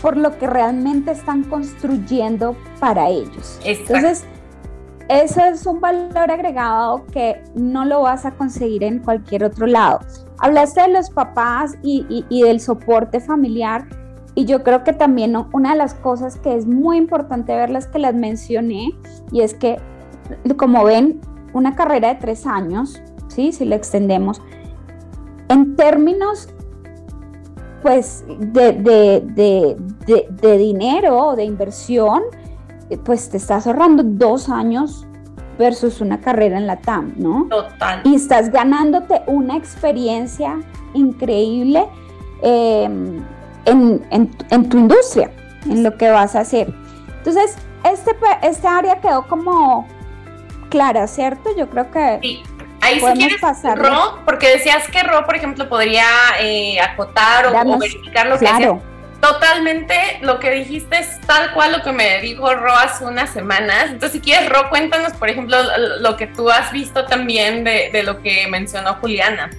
[0.01, 3.60] por lo que realmente están construyendo para ellos.
[3.63, 4.25] Entonces,
[5.10, 9.99] eso es un valor agregado que no lo vas a conseguir en cualquier otro lado.
[10.39, 13.86] Hablaste de los papás y, y, del soporte familiar
[14.34, 17.99] y yo creo que también una de las cosas que es muy importante verlas que
[17.99, 18.89] las mencioné
[19.32, 19.77] y es que
[20.58, 21.19] como ven
[21.54, 23.51] una carrera de tres años, ¿sí?
[23.51, 24.41] si la extendemos,
[25.52, 26.48] en términos
[27.82, 32.22] pues de, de, dinero o de inversión,
[32.90, 35.08] eh, pues te estás ahorrando dos años
[35.58, 37.48] versus una carrera en la TAM, ¿no?
[37.50, 38.02] Total.
[38.04, 40.60] Y estás ganándote una experiencia
[40.94, 41.88] increíble
[42.44, 43.24] em,
[43.66, 45.32] en, tu industria,
[45.66, 46.74] en lo que vas a hacer.
[47.18, 47.58] Entonces,
[47.92, 48.12] este,
[48.44, 49.88] este área quedó como
[50.70, 51.50] clara, ¿cierto?
[51.58, 52.20] Yo creo que...
[52.22, 52.44] Sí
[52.82, 53.78] Ahí si quieres, pasar.
[53.78, 56.06] Ro, porque decías que Ro, por ejemplo, podría
[56.39, 58.82] eh, acotar o, verificar lo que claro.
[59.22, 63.86] Totalmente, lo que dijiste es tal cual lo que me dijo Ro hace unas semanas.
[63.91, 65.58] Entonces, si quieres, Ro, cuéntanos, por ejemplo,
[66.00, 69.52] lo que tú has visto también de, de lo que mencionó Juliana.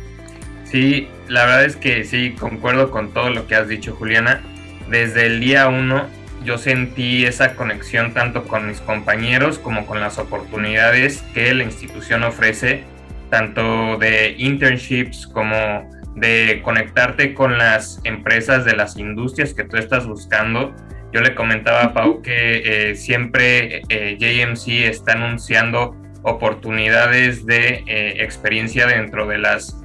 [0.65, 4.43] Sí, la verdad es que sí, concuerdo con todo lo que has dicho, Juliana.
[4.89, 6.09] Desde el día uno
[6.45, 12.25] yo sentí esa conexión tanto con mis compañeros como con las oportunidades que la institución
[12.25, 12.85] ofrece,
[13.33, 20.07] tanto de internships como de conectarte con las empresas de las industrias que tú estás
[20.07, 20.77] buscando.
[21.15, 28.23] Yo le comentaba a Pau que eh, siempre eh, JMC está anunciando oportunidades de eh,
[28.23, 29.79] experiencia dentro de las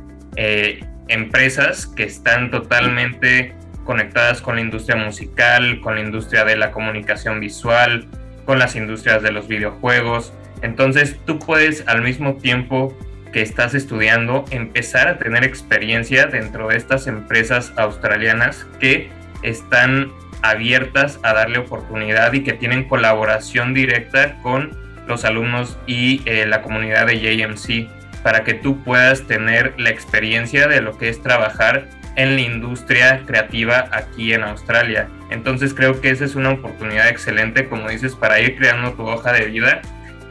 [1.08, 3.56] empresas que están totalmente
[3.86, 8.08] conectadas con la industria musical, con la industria de la comunicación visual,
[8.46, 10.34] con las industrias de los videojuegos.
[10.62, 12.96] Entonces tú puedes al mismo tiempo
[13.32, 19.10] que estás estudiando empezar a tener experiencia dentro de estas empresas australianas que
[19.44, 20.12] están
[20.42, 26.62] abiertas a darle oportunidad y que tienen colaboración directa con los alumnos y eh, la
[26.62, 27.90] comunidad de JMC
[28.24, 33.24] para que tú puedas tener la experiencia de lo que es trabajar en la industria
[33.26, 35.08] creativa aquí en Australia.
[35.30, 39.32] Entonces creo que esa es una oportunidad excelente, como dices, para ir creando tu hoja
[39.32, 39.82] de vida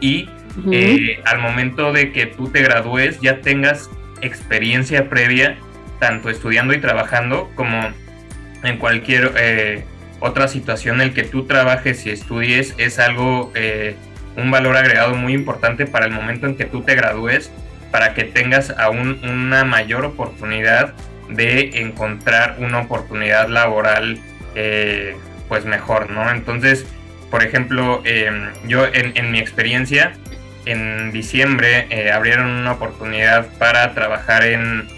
[0.00, 0.28] y
[0.72, 3.90] eh, al momento de que tú te gradúes ya tengas
[4.22, 5.58] experiencia previa,
[5.98, 7.92] tanto estudiando y trabajando como
[8.62, 9.84] en cualquier eh,
[10.20, 13.96] otra situación en el que tú trabajes y estudies, es algo, eh,
[14.36, 17.50] un valor agregado muy importante para el momento en que tú te gradúes,
[17.90, 20.94] para que tengas aún una mayor oportunidad
[21.28, 24.18] de encontrar una oportunidad laboral
[24.54, 25.16] eh,
[25.48, 26.30] pues mejor, ¿no?
[26.30, 26.86] Entonces,
[27.30, 30.12] por ejemplo, em, yo en, mi experiencia,
[30.66, 34.88] en diciembre eh, abrieron una oportunidad para trabajar en,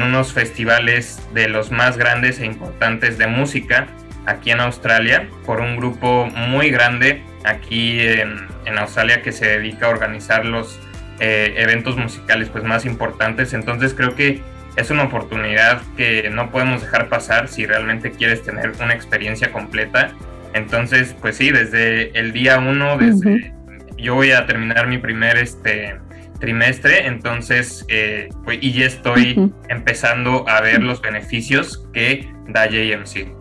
[0.00, 3.86] unos festivales de los más grandes e importantes de música
[4.24, 9.90] aquí en Australia por un grupo muy grande aquí en, Australia que se dedica a
[9.90, 10.80] organizar los
[11.20, 13.52] eh, eventos musicales pues más importantes.
[13.52, 14.40] Entonces creo que
[14.76, 20.12] es una oportunidad que no podemos dejar pasar si realmente quieres tener una experiencia completa.
[20.54, 23.52] Entonces, pues sí, desde el día uno, desde
[23.96, 25.98] yo voy a terminar mi primer este
[26.40, 33.32] trimestre, entonces, eh, pues, y ya estoy empezando a ver los beneficios que da JMC.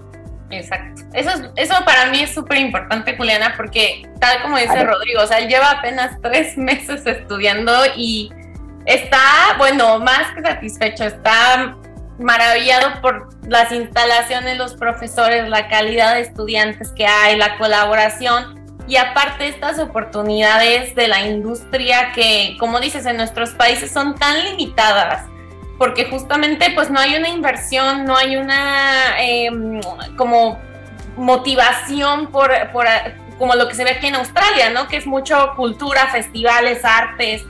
[0.52, 1.02] Exacto.
[1.14, 5.40] Eso, eso para mí es súper importante, Juliana, porque tal como dice Rodrigo, o sea,
[5.40, 8.32] él lleva apenas tres meses estudiando y
[8.86, 9.20] está,
[9.58, 11.76] bueno, más que satisfecho, está
[12.20, 18.98] maravillado por las instalaciones, los profesores, la calidad de estudiantes que hay, la colaboración y
[18.98, 25.28] aparte estas oportunidades de la industria que, como dices, en nuestros países son tan limitadas
[25.78, 29.82] porque justamente pues no hay una inversión, no hay una em,
[30.16, 30.60] como
[31.18, 32.86] motivación por, por,
[33.38, 34.88] como lo que se ve aquí en Australia, ¿no?
[34.88, 37.46] Que es mucho cultura, festivales, artes,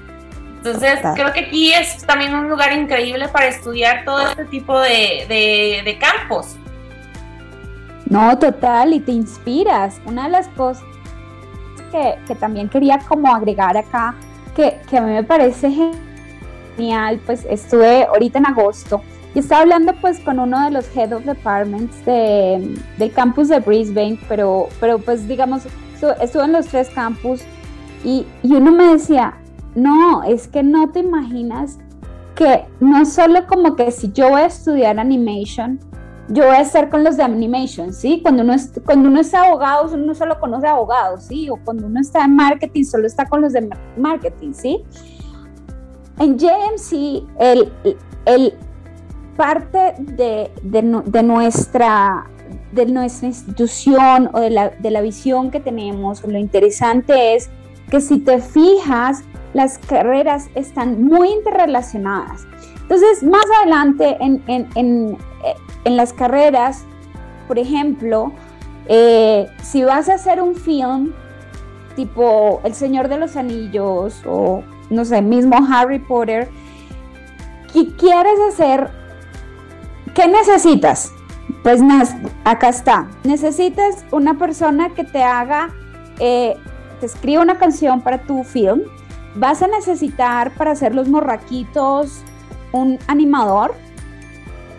[0.66, 5.98] entonces, creo que aquí es también un lugar increíble para estudiar todo este tipo de,
[6.00, 6.56] campos.
[8.06, 10.00] No, total, y te inspiras.
[10.06, 10.86] Una de las cosas
[11.94, 14.16] que, también quería como agregar acá,
[14.56, 15.72] que, a mí me parece
[16.76, 19.02] genial, pues estuve ahorita en agosto
[19.36, 23.60] y estaba hablando pues con uno de los head of departments de, del campus de
[23.60, 25.64] Brisbane, pero, pero pues digamos,
[26.22, 27.42] estuve en los tres campus
[28.04, 29.36] y, y uno me decía,
[29.76, 31.80] no, es que no te imaginas
[32.36, 35.80] que no solo como que si yo voy a estudiar animation,
[36.30, 38.22] yo voy a estar con los de animation, ¿sí?
[38.22, 41.50] Cuando uno, es, cuando uno es abogado, uno solo conoce abogados, ¿sí?
[41.50, 44.84] O cuando uno está en marketing, solo está con los de marketing, ¿sí?
[46.20, 47.74] En JMC, el,
[48.26, 48.54] el
[49.36, 52.26] parte de, de, nuestra,
[52.72, 57.50] de nuestra institución o de la, de la visión que tenemos, lo interesante es
[57.90, 62.46] que si te fijas, las carreras están muy interrelacionadas.
[62.84, 65.18] Entonces, más adelante en, en,
[65.86, 66.86] las carreras,
[67.48, 68.32] por ejemplo,
[68.88, 71.14] eh, si vas a hacer un film
[71.96, 76.50] tipo El Señor de los Anillos o, no sé, mismo Harry Potter,
[77.72, 78.90] ¿qué quieres hacer?
[80.14, 81.12] ¿Qué necesitas?
[81.64, 81.82] Pues
[82.44, 83.08] acá está.
[83.24, 85.70] Necesitas una persona que te haga,
[86.20, 86.56] eh,
[87.00, 88.82] te escriba una canción para tu film,
[89.36, 92.24] vas a necesitar para hacer los morraquitos
[92.74, 93.74] un animador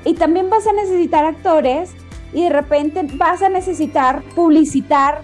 [0.04, 1.92] y también vas a necesitar actores
[2.34, 5.22] y de repente vas a necesitar publicitar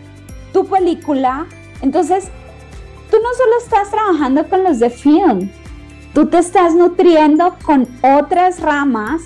[0.52, 1.46] tu película.
[1.82, 2.30] Entonces,
[3.10, 5.50] tú no solo estás trabajando con los de film,
[6.14, 9.20] tú te estás nutriendo con otras ramas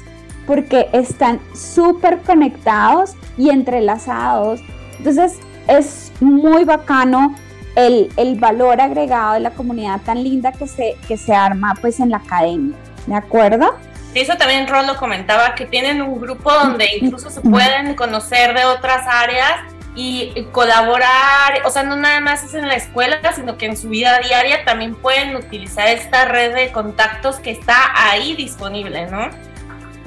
[0.47, 4.61] porque están súper conectados y entrelazados.
[4.99, 5.39] Entonces
[5.69, 7.35] es muy bacano
[7.77, 12.11] el, valor agregado de la comunidad tan linda que se, que se arma pues en
[12.11, 12.77] la academia,
[13.07, 13.75] ¿de acuerdo?
[14.15, 19.07] Eso también Rolo comentaba que tienen un grupo donde incluso se pueden conocer de otras
[19.09, 19.61] áreas
[19.97, 23.89] y colaborar, o sea, no nada más es en la escuela, sino que en su
[23.89, 29.29] vida diaria también pueden utilizar esta red de contactos que está ahí disponible, ¿no?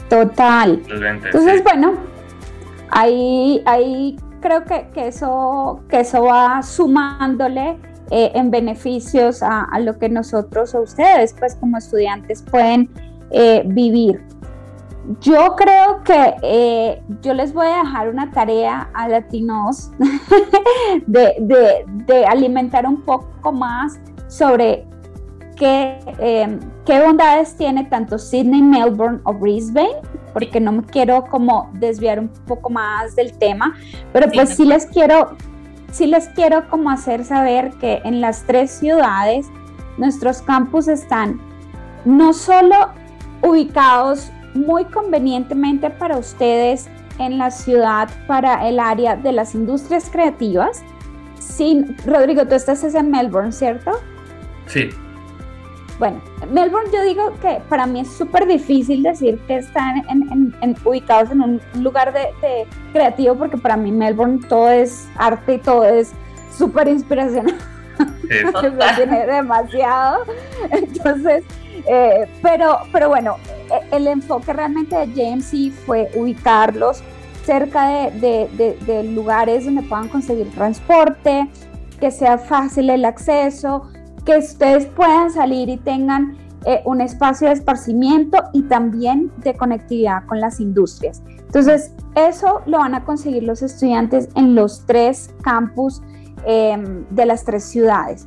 [0.10, 0.82] Total.
[0.90, 1.96] Entonces, bueno,
[2.92, 7.78] ahí, ahí creo que, eso, que eso va sumándole
[8.12, 12.90] eh, en beneficios a, lo que nosotros o ustedes, pues como estudiantes, pueden
[13.32, 14.24] eh, vivir.
[15.22, 19.92] Yo creo que eh, yo les voy a dejar una tarea a latinos
[21.08, 24.86] de, alimentar un poco más sobre
[25.56, 30.02] qué, em, qué bondades tiene tanto Sydney, Melbourne o Brisbane,
[30.34, 33.76] porque no me quiero como desviar un poco más del tema,
[34.14, 35.36] pero pues sí les quiero,
[35.92, 39.48] sí les quiero como hacer saber que en las tres ciudades
[39.98, 41.40] nuestros campus están
[42.06, 42.76] no solo
[43.42, 46.88] ubicados muy convenientemente para ustedes
[47.20, 50.84] en la ciudad para el área de las industrias creativas.
[51.40, 53.92] Sí, Rodrigo, tú estás en Melbourne, ¿cierto?
[54.68, 54.90] Sí.
[56.00, 56.22] Bueno,
[56.52, 61.42] Melbourne yo digo que para mí es súper difícil decir que están en, ubicados en
[61.42, 66.12] un lugar de, creativo porque para mí Melbourne todo es arte y todo es
[66.56, 67.56] súper inspiracional.
[68.96, 70.24] tiene demasiado.
[70.70, 71.44] Entonces,
[71.88, 73.38] eh, pero, pero bueno,
[73.72, 77.02] e, el enfoque realmente de JMC fue ubicarlos
[77.44, 81.48] cerca de, lugares donde puedan conseguir transporte,
[82.00, 83.90] que sea fácil el acceso,
[84.28, 90.26] que ustedes puedan salir y tengan eh, un espacio de esparcimiento y también de conectividad
[90.28, 91.24] con las industrias.
[91.40, 96.04] Entonces, eso lo van a conseguir los estudiantes en los tres campus
[96.46, 98.26] Em, de las tres ciudades.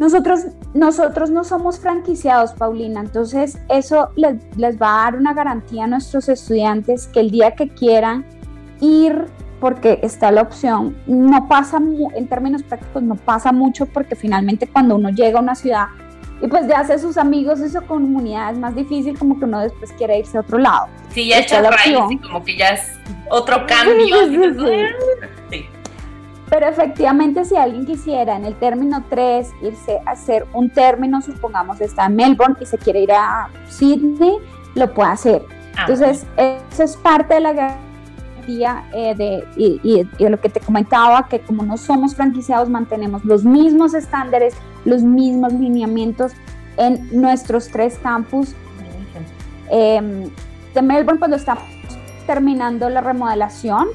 [0.00, 5.86] Nosotros, nosotros no somos franquiciados, Paulina, entonces eso les, va a dar una garantía a
[5.86, 8.26] nuestros estudiantes que el día que quieran
[8.80, 9.26] ir
[9.60, 10.96] porque está la opción.
[11.06, 11.78] No pasa,
[12.14, 15.86] en términos prácticos, no pasa mucho porque finalmente cuando uno llega a una ciudad
[16.42, 19.60] y pues ya hace sus amigos y su comunidad es más difícil como que uno
[19.60, 20.88] después quiere irse a otro lado.
[21.10, 22.92] Sí, ya está la raíz y como que ya es
[23.30, 24.16] otro cambio.
[25.50, 25.66] sí.
[26.48, 31.80] Pero efectivamente, si alguien quisiera en el término 3 irse a hacer un término, supongamos
[31.80, 34.38] está en Melbourne y se quiere ir a Sydney,
[34.74, 35.42] lo puede hacer.
[35.76, 37.76] Ah, Entonces, eso es parte de la
[38.48, 43.44] eh, de, y, de lo que te comentaba, que como no somos franquiciados, mantenemos los
[43.44, 46.32] mismos estándares, los mismos lineamientos
[46.76, 48.54] en nuestros tres campus.
[49.70, 50.30] Em,
[50.74, 51.64] de Melbourne, cuando estamos
[52.26, 53.88] terminando la remodelación,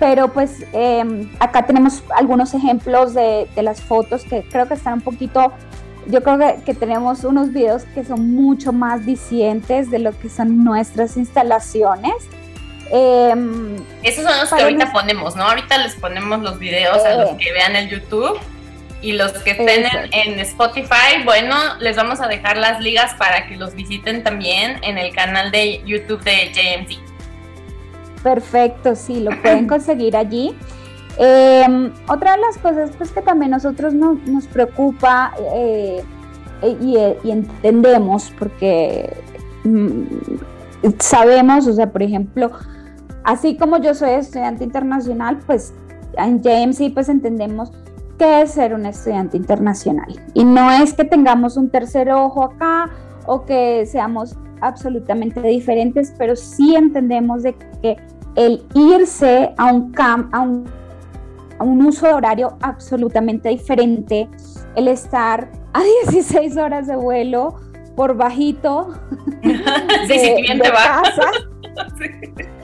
[0.00, 5.00] pero pues em, acá tenemos algunos ejemplos de, las fotos que creo que están un
[5.02, 5.52] poquito,
[6.06, 10.64] yo creo que, tenemos unos videos que son mucho más dicientes de lo que son
[10.64, 12.14] nuestras instalaciones.
[12.92, 15.44] Em, Esos son los que ahorita ponemos, ¿no?
[15.44, 18.38] Ahorita les ponemos los videos a los que vean el YouTube
[19.02, 23.56] y los que estén en, Spotify, bueno, les vamos a dejar las ligas para que
[23.56, 26.98] los visiten también en el canal de YouTube de JMC.
[28.22, 30.54] Perfecto, sí, lo pueden conseguir allí.
[31.16, 36.02] Em, otra de las cosas pues, que también nosotros nos preocupa eh,
[36.62, 39.12] eh, y, entendemos, porque
[39.64, 40.02] mm,
[40.98, 42.50] sabemos, o sea, por ejemplo,
[43.24, 45.72] así como yo soy estudiante internacional, pues
[46.16, 47.72] en JMC pues entendemos
[48.18, 50.20] qué es ser un estudiante internacional.
[50.34, 52.90] Y no es que tengamos un tercer ojo acá
[53.26, 57.96] o que seamos absolutamente diferentes, pero sí entendemos de que
[58.36, 60.64] el irse a un, camp, a un,
[61.58, 64.28] a un uso horario absolutamente diferente,
[64.76, 67.56] el estar a 16 horas de vuelo
[67.96, 68.94] por bajito
[69.42, 71.30] de, casa,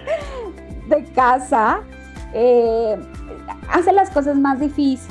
[0.89, 1.80] de casa,
[2.32, 2.97] eh,
[3.68, 5.09] hace las cosas más difíciles,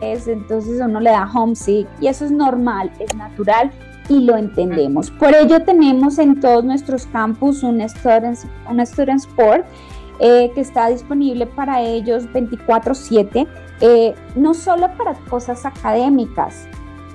[0.00, 3.70] entonces uno le da homesick y eso es normal, es natural
[4.08, 5.10] y lo entendemos.
[5.10, 8.38] Por ello tenemos en todos nuestros campus un Student,
[8.70, 9.64] un student Sport
[10.20, 13.46] eh, que está disponible para ellos 24/7,
[13.80, 16.68] eh, no solo para cosas académicas,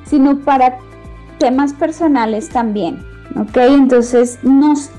[0.03, 0.79] sino para
[1.37, 3.05] temas personales también.
[3.39, 3.57] ¿ok?
[3.57, 4.89] Entonces nos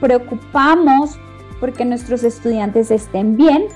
[0.00, 1.18] preocupamos
[1.60, 3.66] porque nuestros estudiantes estén bien,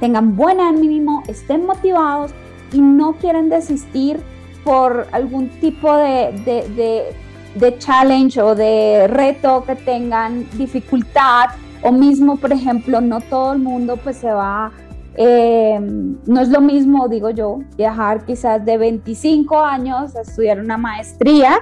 [0.00, 2.32] tengan buen ánimo, estén motivados
[2.72, 4.20] y no quieran desistir
[4.64, 7.14] por algún tipo de,
[7.54, 11.50] de challenge o de reto que tengan dificultad
[11.82, 14.72] o mismo, por ejemplo, no todo el mundo pues se va,
[15.16, 20.76] eh, no es lo mismo, digo yo, viajar quizás de 25 años a estudiar una
[20.76, 21.60] maestría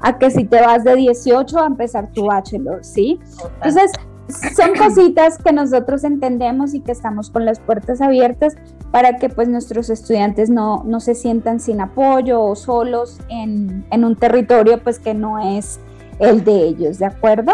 [0.00, 3.18] a que si te vas de 18 a empezar tu bachelor, ¿sí?
[3.54, 3.90] Entonces,
[4.28, 8.56] son cositas que nosotros entendemos y que estamos con las puertas abiertas
[8.90, 14.04] para que pues nuestros estudiantes no, no se sientan sin apoyo o solos en, en,
[14.04, 15.80] un territorio pues que no es
[16.18, 17.52] el de ellos, ¿de acuerdo?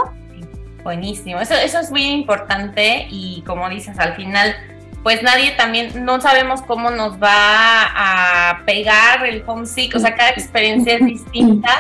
[0.83, 4.55] Buenísimo, eso, eso es muy importante y como dices, al final
[5.03, 10.31] pues nadie también, no sabemos cómo nos va a pegar el homesick, o sea, cada
[10.37, 11.71] experiencia es distinta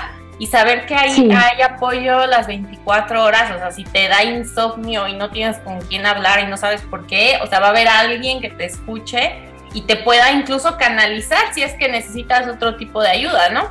[0.41, 5.07] y saber que hay, hay apoyo las 24 horas, o sea, si te da insomnio
[5.07, 7.71] y no tienes con quién hablar y no sabes por qué, o sea, va a
[7.71, 9.35] haber alguien que te escuche
[9.75, 13.65] y te pueda incluso canalizar si es que necesitas otro tipo de ayuda, ¿no?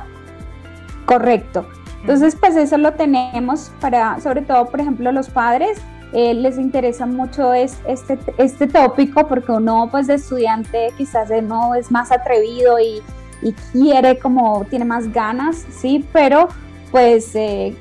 [1.06, 1.68] Correcto.
[2.02, 7.04] Entonces, pues eso lo tenemos para, sobre todo, por ejemplo, los padres, eh, les interesa
[7.04, 12.78] mucho es, este, este tópico porque uno, pues de estudiante, quizás no es más atrevido
[12.78, 13.02] y
[13.42, 16.48] y quiere como, tiene más ganas, sí, pero
[16.90, 17.74] pues eh,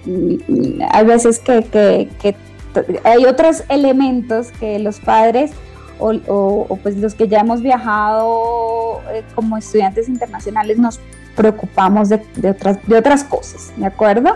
[0.91, 2.07] hay veces que,
[3.03, 5.51] hay otros elementos que los padres
[5.99, 10.99] o, pues los que ya hemos viajado eh, como estudiantes internacionales nos
[11.35, 14.35] preocupamos de, otras, de otras cosas, ¿de acuerdo?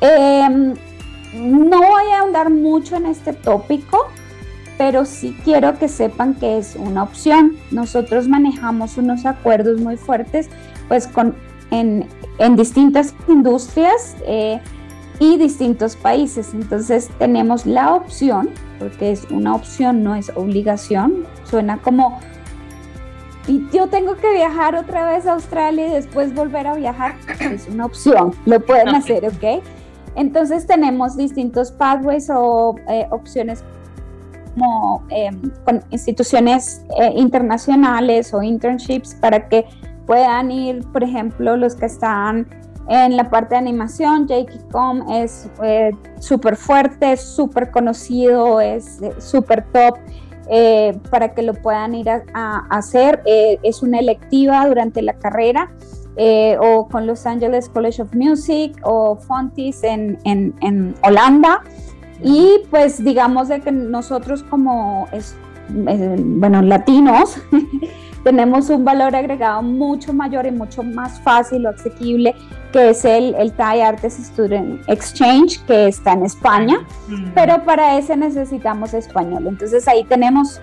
[0.00, 0.74] Em,
[1.34, 4.08] no voy a ahondar mucho en este tópico,
[4.78, 7.56] pero sí quiero que sepan que es una opción.
[7.70, 10.48] Nosotros manejamos unos acuerdos muy fuertes
[10.88, 11.34] pues con,
[11.70, 12.08] en,
[12.56, 14.60] distintas industrias eh,
[15.18, 16.54] y distintos países.
[16.54, 21.24] Entonces tenemos la opción, porque es una opción, no es obligación.
[21.44, 22.18] Suena como,
[23.46, 27.14] y yo tengo que viajar otra vez a Australia y después volver a viajar.
[27.40, 29.62] Es una opción, lo pueden hacer, ¿ok?
[30.16, 33.64] Entonces tenemos distintos pathways o eh, opciones
[34.54, 39.66] como em, con instituciones eh, internacionales o internships para que
[40.06, 42.46] puedan ir, por ejemplo, los que están
[42.88, 49.64] en la parte de animación, JKCOM es eh, súper fuerte, súper conocido, es eh, súper
[49.72, 49.98] top.
[51.10, 53.22] para que lo puedan ir a, hacer.
[53.24, 55.70] es una electiva durante la carrera
[56.60, 61.62] o con Los Angeles College of Music o Fontis en, en, en Holanda.
[62.22, 65.36] Y pues digamos de que nosotros como, es,
[65.68, 67.36] bueno, latinos,
[68.24, 72.34] tenemos un valor agregado mucho mayor y mucho más fácil o asequible,
[72.72, 76.84] que es el, el Thai Arts Student Exchange, que está en España,
[77.34, 79.46] pero para ese necesitamos español.
[79.46, 80.60] Entonces ahí tenemos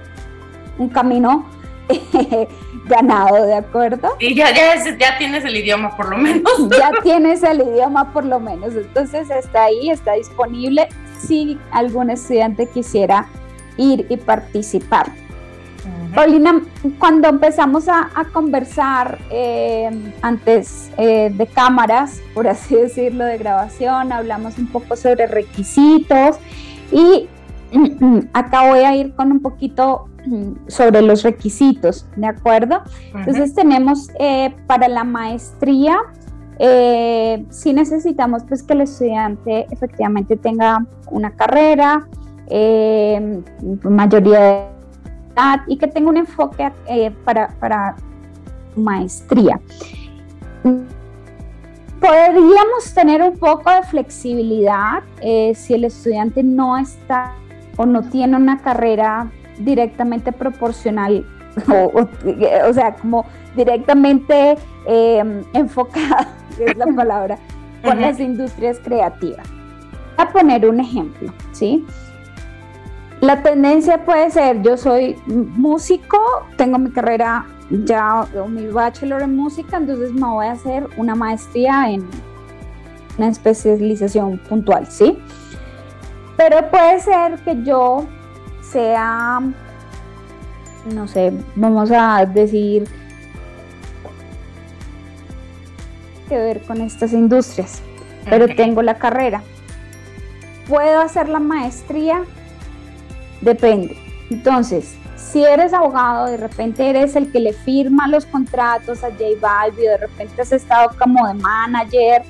[0.80, 1.45] un camino
[2.86, 4.09] ganado, ¿de acuerdo?
[4.20, 6.51] Y ya, ya, ya tienes el idioma por lo menos.
[6.78, 8.74] ya tienes el idioma por lo menos.
[8.76, 10.89] Entonces está ahí, está disponible
[11.20, 13.28] si algún estudiante quisiera
[13.78, 15.21] ir y participar.
[16.14, 16.62] Paulina,
[16.99, 19.89] cuando empezamos a, conversar eh,
[20.22, 26.38] antes eh, de cámaras, por así decirlo, de grabación, hablamos un poco sobre requisitos
[26.91, 27.28] y
[28.34, 30.07] acá voy a ir con un poquito
[30.68, 32.82] sobre los requisitos, ¿de acuerdo?
[33.14, 35.97] Entonces tenemos eh, para la maestría,
[36.59, 42.07] eh, sí necesitamos pues que el estudiante efectivamente tenga una carrera,
[42.47, 43.41] eh,
[43.84, 44.81] mayoría de
[45.68, 46.72] y que tenga un enfoque
[47.24, 47.96] para, para
[48.76, 49.60] maestría.
[52.00, 55.04] Podríamos tener un poco de flexibilidad
[55.54, 57.34] si el estudiante no está
[57.78, 61.26] o no tiene una carrera directamente proporcional,
[61.68, 63.26] o, sea, como
[63.56, 66.28] directamente em, enfocada,
[66.60, 67.38] es la palabra,
[67.84, 69.48] con las industrias creativas.
[70.18, 71.86] A poner un ejemplo, ¿sí?
[73.22, 76.18] La tendencia puede ser, yo soy músico,
[76.58, 81.92] tengo mi carrera ya, mi bachelor en música, entonces me voy a hacer una maestría
[81.92, 82.10] en
[83.20, 85.20] una especialización puntual, ¿sí?
[86.36, 88.08] Pero puede ser que yo
[88.64, 89.40] sea,
[90.92, 92.90] no sé, vamos a decir,
[96.28, 97.84] que ver con estas industrias,
[98.28, 99.44] pero tengo la carrera.
[100.68, 102.24] ¿Puedo hacer la maestría?
[103.42, 103.98] Depende.
[104.30, 109.24] Entonces, si eres abogado, de repente eres el que le firma los contratos a J
[109.39, 112.24] Balbi, de repente has estado como de manager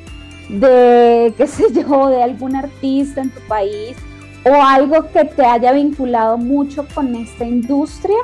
[0.50, 3.96] de, qué sé yo, de algún artista en tu país,
[4.44, 8.18] o algo que te haya vinculado mucho con esta industria,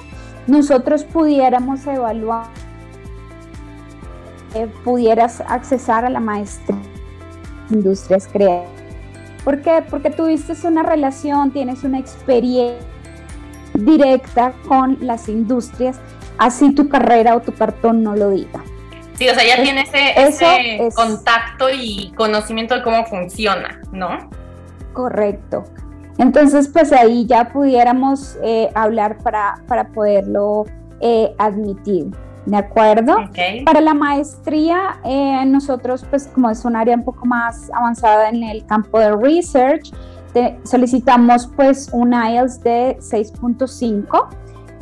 [0.48, 2.48] nosotros pudiéramos evaluar,
[4.56, 6.78] eh, pudieras accesar a la maestría
[7.70, 8.77] industrias creativas.
[9.48, 9.82] ¿Por qué?
[9.90, 12.86] Porque tuviste una relación, tienes una experiencia
[13.76, 16.02] directa con las industrias,
[16.38, 18.62] así tu carrera o tu cartón no lo diga.
[19.14, 24.30] Sí, o sea, ya tienes ese, contacto y conocimiento de cómo funciona, ¿no?
[24.92, 25.64] Correcto.
[26.18, 30.66] Entonces, pues ahí ya pudiéramos eh, hablar para, para poderlo
[31.00, 32.08] eh, admitir.
[32.48, 33.18] ¿De acuerdo?
[33.66, 38.42] Para la maestría, eh, nosotros, pues como es un área un poco más avanzada en
[38.42, 39.92] el campo de research,
[40.64, 44.30] solicitamos pues un IELTS de 6.5.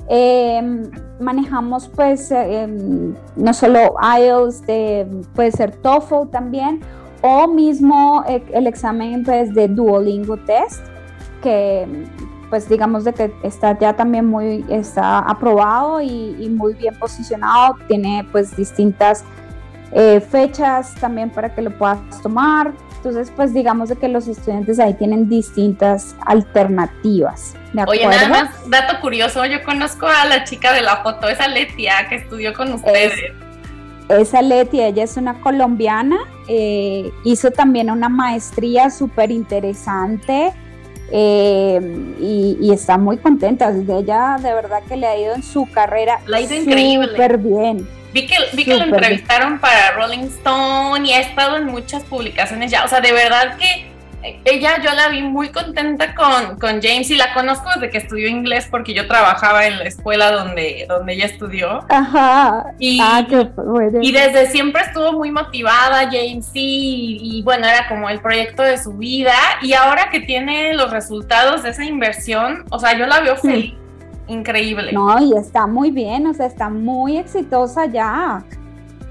[0.08, 0.84] Em,
[1.20, 6.82] manejamos pues em, no solo IELTS, de, puede ser TOEFL también,
[7.24, 10.86] o mismo el examen pues, de Duolingo Test,
[11.42, 11.88] que
[12.56, 18.26] pues digamos de que está ya también muy, está aprobado y, muy bien posicionado, tiene
[18.32, 19.26] pues distintas
[19.92, 22.72] eh, fechas también para que lo puedas tomar.
[22.96, 27.58] Entonces, pues digamos de que los estudiantes ahí tienen distintas alternativas.
[27.88, 32.08] Oye, nada más, dato curioso, yo conozco a la chica de la foto, esa Letia
[32.08, 33.34] que estudió con ustedes.
[34.08, 40.54] esa Letia, ella es una colombiana, eh, hizo también una maestría súper interesante
[41.12, 41.80] eh,
[42.20, 43.70] y, está muy contenta.
[43.70, 46.20] Ella de verdad que le ha ido en su carrera.
[46.28, 47.10] Le ha ido increíble.
[47.10, 47.88] Súper bien.
[48.14, 52.72] Vi que, vi que lo entrevistaron para Rolling Stone y ha estado en muchas publicaciones
[52.72, 52.86] ya.
[52.86, 53.95] O sea, de verdad que
[54.46, 58.28] ella yo la vi muy contenta con, con, James y la conozco desde que estudió
[58.28, 61.86] inglés porque yo trabajaba en la escuela donde, donde ella estudió.
[61.90, 62.74] Ajá.
[62.80, 63.26] Y, ah,
[64.02, 68.78] y desde siempre estuvo muy motivada James y, y, bueno, era como el proyecto de
[68.78, 73.22] su vida y ahora que tiene los resultados de esa inversión, o sea, yo la
[73.22, 73.74] veo feliz.
[74.28, 74.92] Increíble.
[74.92, 78.44] No, y está muy bien, o sea, está muy exitosa ya.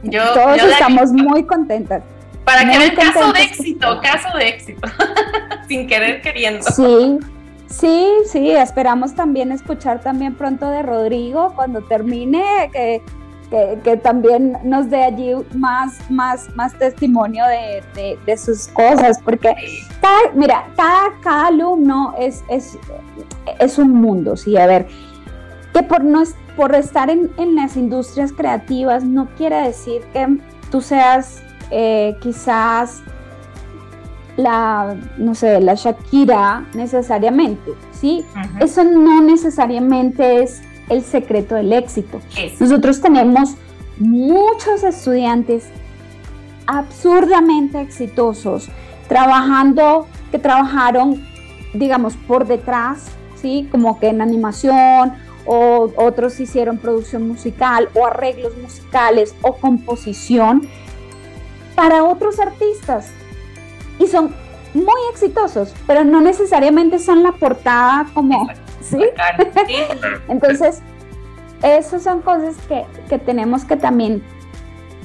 [0.03, 2.03] Yo, Todos estamos muy contentas.
[2.45, 4.89] Para que vean caso de éxito, caso de éxito,
[5.69, 6.63] sin querer queriendo.
[6.63, 7.19] Sí,
[7.67, 13.03] sí, sí, esperamos también escuchar también pronto de Rodrigo cuando termine, que,
[13.83, 19.55] que, también nos dé allí más, más, más testimonio de, de, sus cosas, porque
[20.01, 22.77] cada, mira, cada, cada alumno es, es,
[23.59, 24.87] es un mundo, sí, a ver,
[25.73, 26.25] que por, no,
[26.57, 30.39] por estar en, en las industrias creativas no quiere decir que
[30.71, 33.03] tú seas eh, quizás
[34.37, 38.25] la, no sé, la Shakira necesariamente, ¿sí?
[38.61, 42.21] Eso no necesariamente es el secreto del éxito.
[42.59, 43.55] Nosotros tenemos
[43.99, 45.69] muchos estudiantes
[46.67, 48.69] absurdamente exitosos,
[49.09, 51.25] trabajando, que trabajaron,
[51.75, 53.07] digamos, por detrás,
[53.41, 53.69] ¿sí?
[53.71, 55.15] Como que en animación,
[55.47, 60.67] o otros hicieron producción musical, o arreglos musicales, o composición,
[61.75, 63.11] para otros artistas
[63.99, 64.35] y son
[64.75, 68.49] muy exitosos, pero no necesariamente son la portada como,
[68.81, 68.99] ¿sí?
[70.29, 70.83] Entonces,
[71.63, 74.23] esas son cosas que, que tenemos que también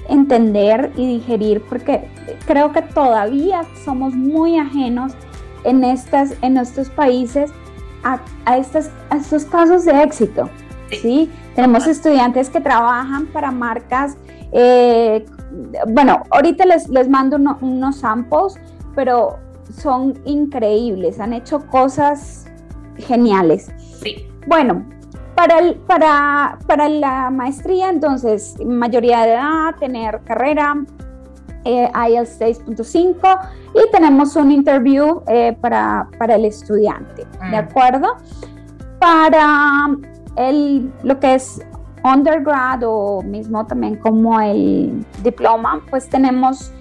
[0.10, 2.10] entender y digerir porque
[2.46, 5.14] creo que todavía somos muy ajenos
[5.64, 7.52] en, estas, en estos países
[8.04, 10.50] a, a, estas, a estos casos de éxito.
[11.02, 11.30] ¿sí?
[11.56, 14.18] Tenemos estudiantes que trabajan para marcas
[14.52, 15.26] eh,
[15.88, 18.56] bueno, ahorita les, les mando unos samples,
[18.95, 19.38] pero
[19.72, 22.45] son increíbles, han hecho cosas
[22.97, 23.72] geniales.
[24.02, 24.28] Sí.
[24.47, 24.86] Bueno,
[25.36, 30.76] para, el, para, para la maestría, entonces, mayoría de edad, tener carrera,
[31.66, 33.39] eh, IELTS 6.5
[33.76, 37.56] y tenemos un interview eh, para, para, el estudiante, ¿de mm.
[37.56, 38.16] acuerdo?
[39.00, 39.89] Para
[40.36, 41.62] el, lo que es
[42.04, 46.72] undergrad o mismo también como el diploma, pues tenemos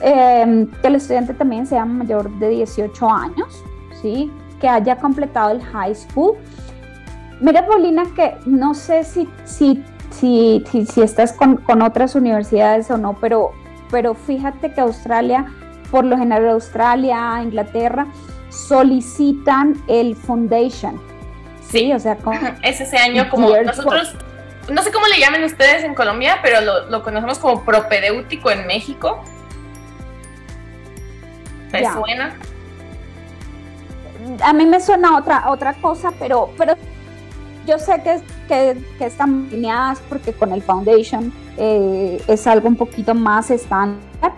[0.00, 3.62] em, que el estudiante también sea mayor de 18 años,
[4.00, 4.30] ¿sí?
[4.60, 6.36] que haya completado el high school.
[7.40, 12.96] Mira, Paulina, que no sé si, si, si, si, estás con, con, otras universidades o
[12.96, 13.50] no, pero,
[13.90, 15.46] pero fíjate que Australia,
[15.90, 18.06] por lo general Australia, Inglaterra,
[18.48, 20.98] solicitan el foundation,
[21.70, 22.16] Sí, o sea,
[22.62, 24.14] es ese año como nosotros,
[24.70, 29.20] no sé cómo le llaman ustedes en Colombia, pero lo, conocemos como propedéutico en México.
[31.70, 32.34] ¿Te suena?
[34.42, 36.74] A mí me suena otra, otra cosa, pero, pero
[37.66, 42.76] yo sé que, que, que están alineadas porque con el Foundation eh, es algo un
[42.76, 44.32] poquito más estándar,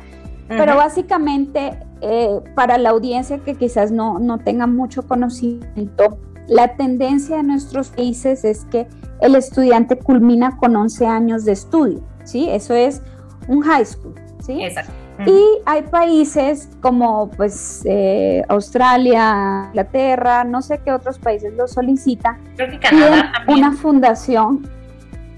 [0.48, 6.18] pero básicamente eh, para la audiencia que quizás no, no tenga mucho conocimiento,
[6.48, 8.88] la tendencia de nuestros países es que
[9.20, 12.48] el estudiante culmina con 11 años de estudio, ¿sí?
[12.48, 13.02] Eso es
[13.48, 14.62] un high school, ¿sí?
[14.62, 14.92] Exacto.
[15.26, 22.38] Y hay países como pues eh, Australia, Inglaterra, no sé qué otros países lo solicitan.
[22.54, 23.58] Creo que Canadá también.
[23.58, 24.68] Una fundación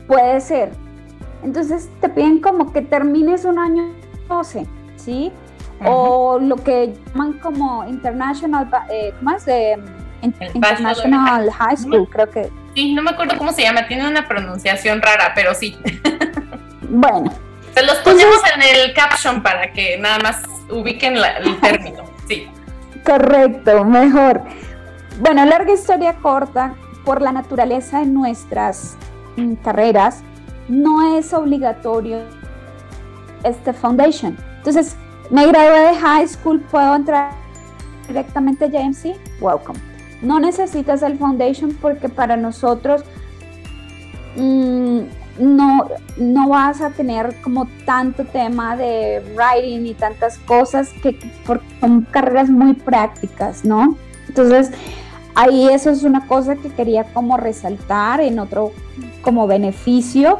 [0.06, 0.70] puede ser.
[1.42, 3.84] Entonces te piden como que termines un año
[4.28, 5.32] 12, ¿sí?
[5.86, 9.48] O lo que llaman como International, eh, ¿cómo es?
[9.48, 9.78] Eh,
[10.22, 12.50] International High School, creo que.
[12.74, 15.76] Sí, no me acuerdo cómo se llama, tiene una pronunciación rara, pero sí.
[16.88, 17.32] bueno,
[17.74, 22.04] se los ponemos en el caption para que nada más ubiquen el término.
[22.28, 22.48] Sí.
[23.04, 24.42] Correcto, mejor.
[25.18, 28.96] Bueno, larga historia corta, por la naturaleza de nuestras
[29.36, 30.22] mm, carreras,
[30.68, 32.20] no es obligatorio
[33.42, 34.36] este foundation.
[34.58, 34.96] Entonces,
[35.30, 37.32] me gradué de high school, ¿puedo entrar
[38.06, 39.16] directamente a JMC?
[39.40, 39.89] Welcome.
[40.22, 43.02] No necesitas el foundation porque para nosotros
[44.36, 45.00] mmm,
[45.38, 51.18] no, no vas a tener como tanto tema de writing y tantas cosas que
[51.80, 53.96] son carreras muy prácticas, ¿no?
[54.28, 54.70] Entonces,
[55.34, 58.72] ahí eso es una cosa que quería como resaltar en otro
[59.22, 60.38] como beneficio.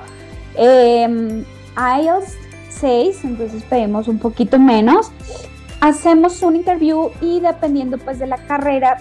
[0.56, 1.44] Eh,
[1.76, 2.36] IELTS
[2.68, 5.10] 6, entonces pedimos un poquito menos.
[5.80, 8.98] Hacemos un interview y dependiendo pues de la carrera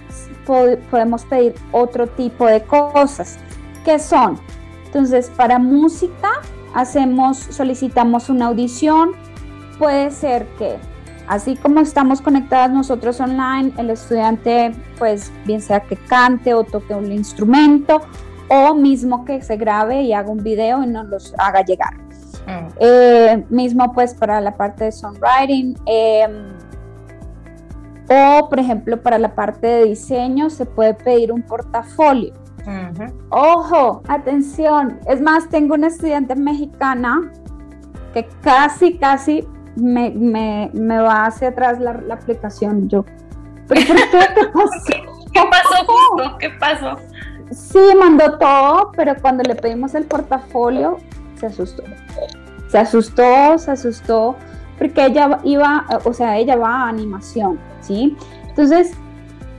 [0.91, 3.37] podemos pedir otro tipo de cosas,
[3.85, 4.39] que son
[4.89, 6.29] entonces, para música
[6.73, 9.11] hacemos, solicitamos una audición.
[9.77, 10.77] Puede ser que
[11.27, 16.95] así como estamos conectadas nosotros online, el estudiante, pues bien sea que cante o toque
[16.95, 18.01] un instrumento,
[18.49, 21.95] o mismo que se grabe y haga un video y nos los haga llegar.
[22.47, 22.67] Mm.
[22.79, 25.77] Eh, mismo pues para la parte de songwriting.
[25.85, 26.47] Em,
[28.09, 32.33] o por ejemplo para la parte de diseño se puede pedir un portafolio.
[33.29, 34.99] Ojo, atención.
[35.07, 37.31] Es más, tengo una estudiante mexicana
[38.13, 40.69] que casi, casi me,
[41.01, 42.87] va hacia atrás la, aplicación.
[42.89, 43.05] Yo,
[43.67, 43.95] ¿pero
[44.53, 45.03] por qué?
[45.33, 45.85] ¿Qué pasó?
[46.37, 46.95] ¿Qué pasó ¿Qué pasó?
[47.51, 50.97] Sí, mandó todo, pero cuando le pedimos el portafolio,
[51.39, 51.83] se asustó.
[52.67, 54.35] Se asustó, se asustó,
[54.79, 58.17] porque ella iba, o sea, ella va a animación, ¿sí?
[58.47, 58.93] Entonces,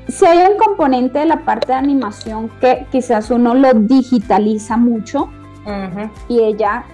[0.08, 5.28] si hay un componente de la parte de animación que quizás uno lo digitaliza mucho
[6.28, 6.84] y ella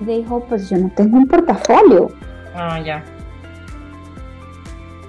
[0.00, 2.08] dijo, pues yo no tengo un portafolio.
[2.56, 3.04] Ah, ya.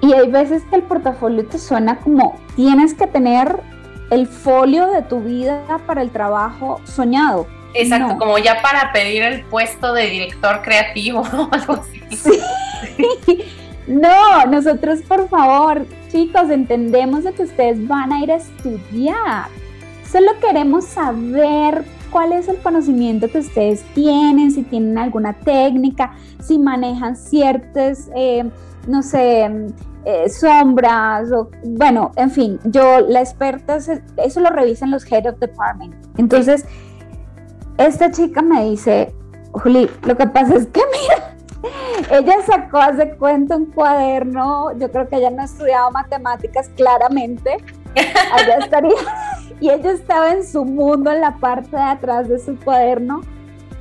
[0.01, 3.59] Y hay veces que el portafolio te suena como tienes que tener
[4.11, 7.47] el folio de tu vida para el trabajo soñado.
[7.75, 12.01] Exacto, como ya para pedir el puesto de director creativo o algo así.
[12.15, 12.41] Sí.
[13.87, 19.45] No, nosotros por favor, chicos, entendemos de que ustedes van a ir a estudiar.
[20.11, 26.57] Solo queremos saber cuál es el conocimiento que ustedes tienen, si tienen alguna técnica, si
[26.57, 28.49] manejan ciertas, eh,
[28.87, 29.51] no sé,
[30.05, 35.39] eh, sombras, o bueno, en fin, yo, la experta, eso lo revisan los Head of
[35.39, 35.93] Department.
[36.17, 36.65] Entonces,
[37.77, 39.13] esta chica me dice,
[39.51, 41.35] Juli, lo que pasa es que mira,
[42.11, 47.57] ella sacó hace cuenta un cuaderno, yo creo que ella no ha estudiado matemáticas claramente,
[48.33, 48.95] allá estaría,
[49.59, 53.21] y ella estaba en su mundo en la parte de atrás de su cuaderno.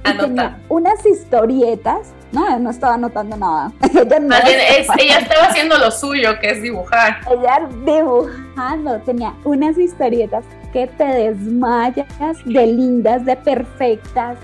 [0.07, 3.73] Y tenía unas historietas, no, no estaba anotando nada.
[3.91, 7.21] ella, estaba haciendo lo suyo, que es dibujar.
[7.31, 14.37] Ella dibujando, tenía unas historietas que te desmayas de lindas, de perfectas,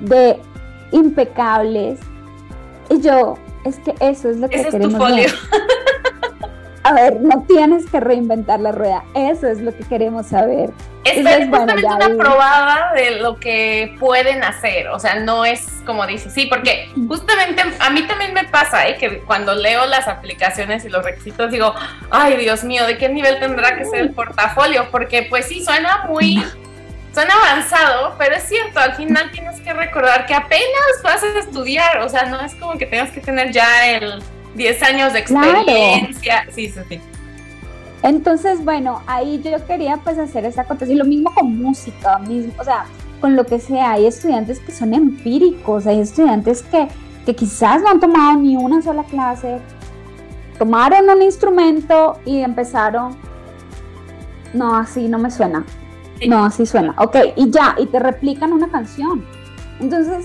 [0.00, 0.38] de
[0.92, 2.00] impecables,
[2.90, 5.30] y yo, es que eso es lo que queremos es Ver.
[6.88, 10.70] A ver, no tienes que reinventar la rueda, eso es lo que queremos saber.
[11.04, 16.06] Esta es justamente una probada de lo que pueden hacer, o sea, no es como
[16.06, 18.96] dice, sí, porque justamente a mí también me pasa, ¿eh?
[18.96, 21.74] que cuando leo las aplicaciones y los requisitos digo,
[22.10, 24.86] ay Dios mío, ¿de qué nivel tendrá que ser el portafolio?
[24.90, 26.42] Porque pues sí, suena muy
[27.12, 31.98] Suena avanzado, pero es cierto, al final tienes que recordar que apenas vas a estudiar,
[31.98, 34.22] o sea, no es como que tengas que tener ya el
[34.58, 36.46] 10 años de experiencia.
[36.50, 37.00] Sí, sí, sí.
[38.02, 42.52] Entonces, bueno, ahí yo quería pues hacer esa acotación, y lo mismo con música, mismo,
[42.58, 42.84] o sea,
[43.20, 46.86] con lo que sea, hay estudiantes que son empíricos, hay estudiantes que,
[47.26, 49.58] que quizás no han tomado ni una sola clase,
[50.58, 53.16] tomaron un instrumento y empezaron,
[54.54, 55.64] no, así no me suena,
[56.26, 56.94] no, así suena.
[56.98, 59.24] Ok, y ya, y te replican una canción.
[59.80, 60.24] Entonces,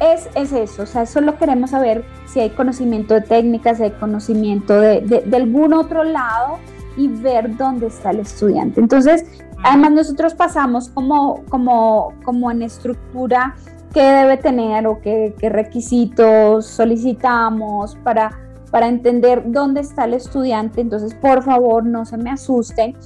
[0.00, 3.90] es, es eso, o sea, solo queremos saber si hay conocimiento de técnicas, si hay
[3.90, 6.58] conocimiento de, de, algún otro lado
[6.96, 8.80] y ver dónde está el estudiante.
[8.80, 9.24] Entonces,
[9.62, 13.54] además nosotros pasamos como, como, como en estructura
[13.92, 18.38] qué debe tener o qué, requisitos solicitamos para,
[18.70, 20.80] para entender dónde está el estudiante.
[20.80, 22.96] Entonces, por favor, no se me asusten.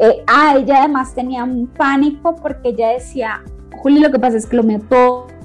[0.00, 3.42] Eh, ah, ella además tenía un pánico porque ella decía,
[3.82, 5.37] Juli, lo que pasa es que lo mío todo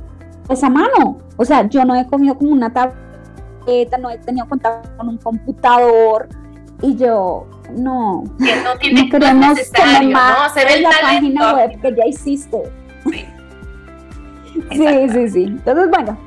[0.50, 1.18] es a mano.
[1.38, 5.18] O sea, yo no he cogido como una tableta, no he tenido contacto con un
[5.18, 6.28] computador.
[6.82, 10.50] Y yo, no, que no, tiene, no queremos que ¿no?
[10.54, 12.58] Se ve la página web que ya hiciste.
[13.04, 13.26] Sí.
[14.72, 15.44] sí, sí, sí.
[15.46, 16.18] Entonces, bueno,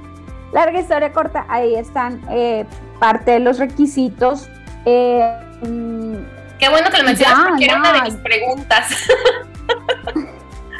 [0.53, 2.65] larga historia corta, ahí están eh,
[2.99, 4.49] parte de los requisitos.
[4.87, 5.31] Eh,
[5.63, 6.15] mm,
[6.59, 8.89] Qué bueno que lo mencionas porque era una de mis preguntas.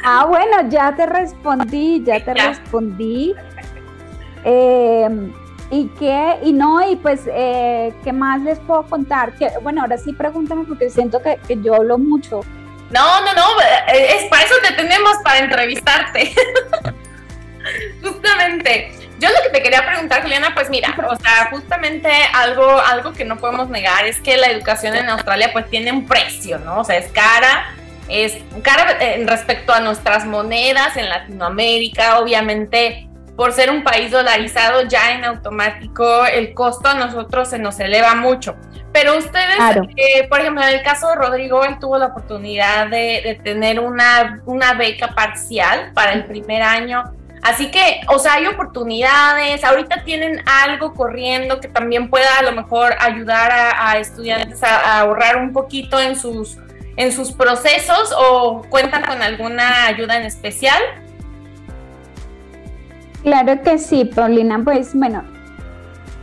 [0.07, 3.35] ah, bueno, ya te respondí, ya te respondí.
[4.45, 5.31] Eh,
[5.69, 6.37] ¿Y qué?
[6.43, 9.33] Y no, y pues, eh, ¿qué más les puedo contar?
[9.33, 12.39] Que, bueno, ahora sí pregúntame porque siento que, que yo hablo mucho.
[12.89, 13.61] No, no, no,
[13.93, 16.33] eh, es para eso te tenemos, para entrevistarte.
[18.01, 18.93] justamente.
[19.19, 23.25] Yo lo que te quería preguntar, Juliana, pues mira, o sea, justamente algo, algo que
[23.25, 26.81] no podemos negar es que la educación en Australia pues tiene un precio, ¿no?
[26.81, 27.73] O sea, es cara,
[28.09, 34.81] es cara en respecto a nuestras monedas en Latinoamérica, obviamente por ser un país dolarizado,
[34.81, 38.55] ya en automático el costo a nosotros se nos eleva mucho.
[38.91, 39.59] Pero ustedes,
[39.95, 44.41] eh, por ejemplo, en el caso de Rodrigo, él tuvo la oportunidad de, tener una,
[44.47, 47.03] una beca parcial para el primer año.
[47.43, 52.53] Así que, o sea, hay oportunidades, ahorita tienen algo corriendo que también pueda a lo
[52.53, 56.57] mejor ayudar a, estudiantes a, ahorrar un poquito en sus,
[56.97, 60.81] en sus procesos o cuentan con alguna ayuda en especial.
[63.23, 64.59] Claro que sí, Paulina.
[64.63, 65.23] Pues bueno,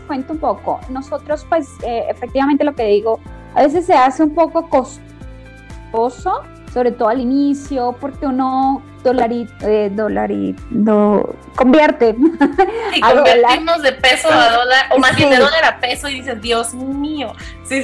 [0.07, 0.81] cuento un poco.
[0.91, 3.21] Nosotros, pues eh, efectivamente lo que digo,
[3.55, 9.93] a veces se hace un poco costoso, sobre todo al inicio, porque uno dolarit, eh,
[11.55, 12.17] convierte.
[12.95, 16.41] Y convertimos de peso a dólar, o más bien de dólar a peso y dices,
[16.41, 17.33] Dios mío.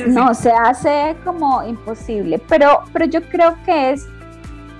[0.06, 4.06] no, se hace como imposible, pero, pero yo creo que es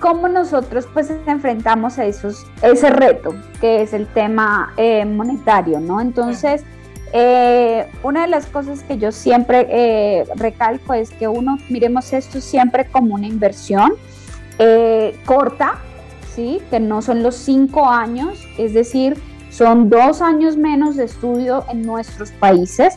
[0.01, 6.01] cómo nosotros pues enfrentamos a esos, ese reto que es el tema eh, monetario, ¿no?
[6.01, 6.65] Entonces,
[7.13, 12.41] eh, una de las cosas que yo siempre eh, recalco es que uno miremos esto
[12.41, 13.93] siempre como una inversión
[15.25, 15.79] corta,
[16.35, 16.61] ¿sí?
[16.71, 19.17] Que no son los cinco años, es decir,
[19.51, 22.95] son dos años menos de estudio en nuestros países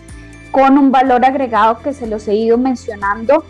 [0.52, 3.44] con un valor agregado que se los he ido mencionando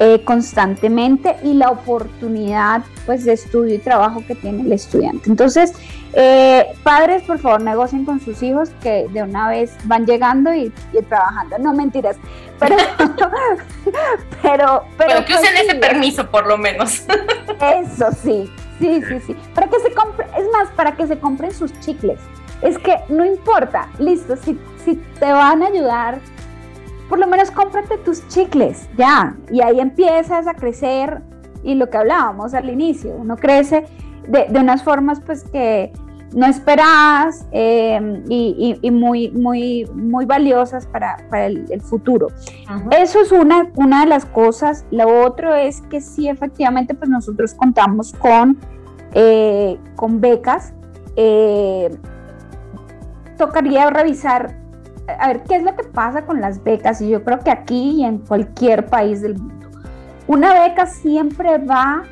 [0.00, 5.28] eh, constantemente y la oportunidad pues de estudio y trabajo que tiene el estudiante.
[5.28, 5.72] Entonces,
[6.12, 10.72] eh, padres, por favor, negocien con sus hijos que de una vez van llegando y,
[11.08, 11.58] trabajando.
[11.58, 12.16] No mentiras,
[12.58, 12.76] pero,
[14.42, 17.02] pero, pero, que usen pues ese permiso por lo menos.
[17.60, 19.36] Eso sí, sí, sí, sí.
[19.54, 22.20] Para que se compre, es más, para que se compren sus chicles.
[22.62, 26.20] Es que no importa, listo, si, si te van a ayudar
[27.08, 31.22] por lo menos cómprate tus chicles, ya, y ahí empiezas a crecer
[31.62, 33.86] y lo que hablábamos al inicio, uno crece
[34.28, 35.92] de, unas formas pues que
[36.34, 42.28] no esperabas em, y, muy, muy, muy valiosas para, el, futuro.
[42.90, 44.84] Eso es una, una de las cosas.
[44.90, 48.58] Lo otro es que sí, efectivamente, pues nosotros contamos con,
[49.14, 50.74] eh, con becas.
[51.16, 51.90] Eh,
[53.36, 54.56] tocaría revisar
[55.18, 57.00] a ver, ¿qué es lo que pasa con las becas?
[57.00, 59.70] Y yo creo que aquí y en cualquier país del mundo,
[60.26, 62.02] una beca siempre va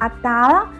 [0.00, 0.70] atada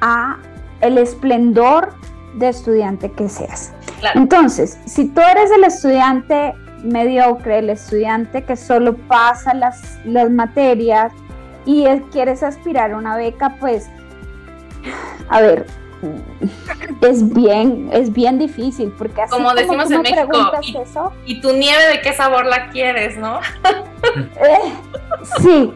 [0.00, 0.38] a
[0.82, 1.94] el esplendor
[2.34, 3.72] de estudiante que seas.
[4.14, 11.12] Entonces, si tú eres el estudiante mediocre, el estudiante que solo pasa las, las materias
[11.64, 13.88] y quieres aspirar a una beca, pues,
[15.28, 15.66] a ver,
[17.00, 20.52] es bien, es bien difícil, porque así como decimos en México,
[21.24, 23.40] y, tu nieve de qué sabor la quieres, ¿no?
[24.14, 24.72] Eh,
[25.40, 25.72] sí,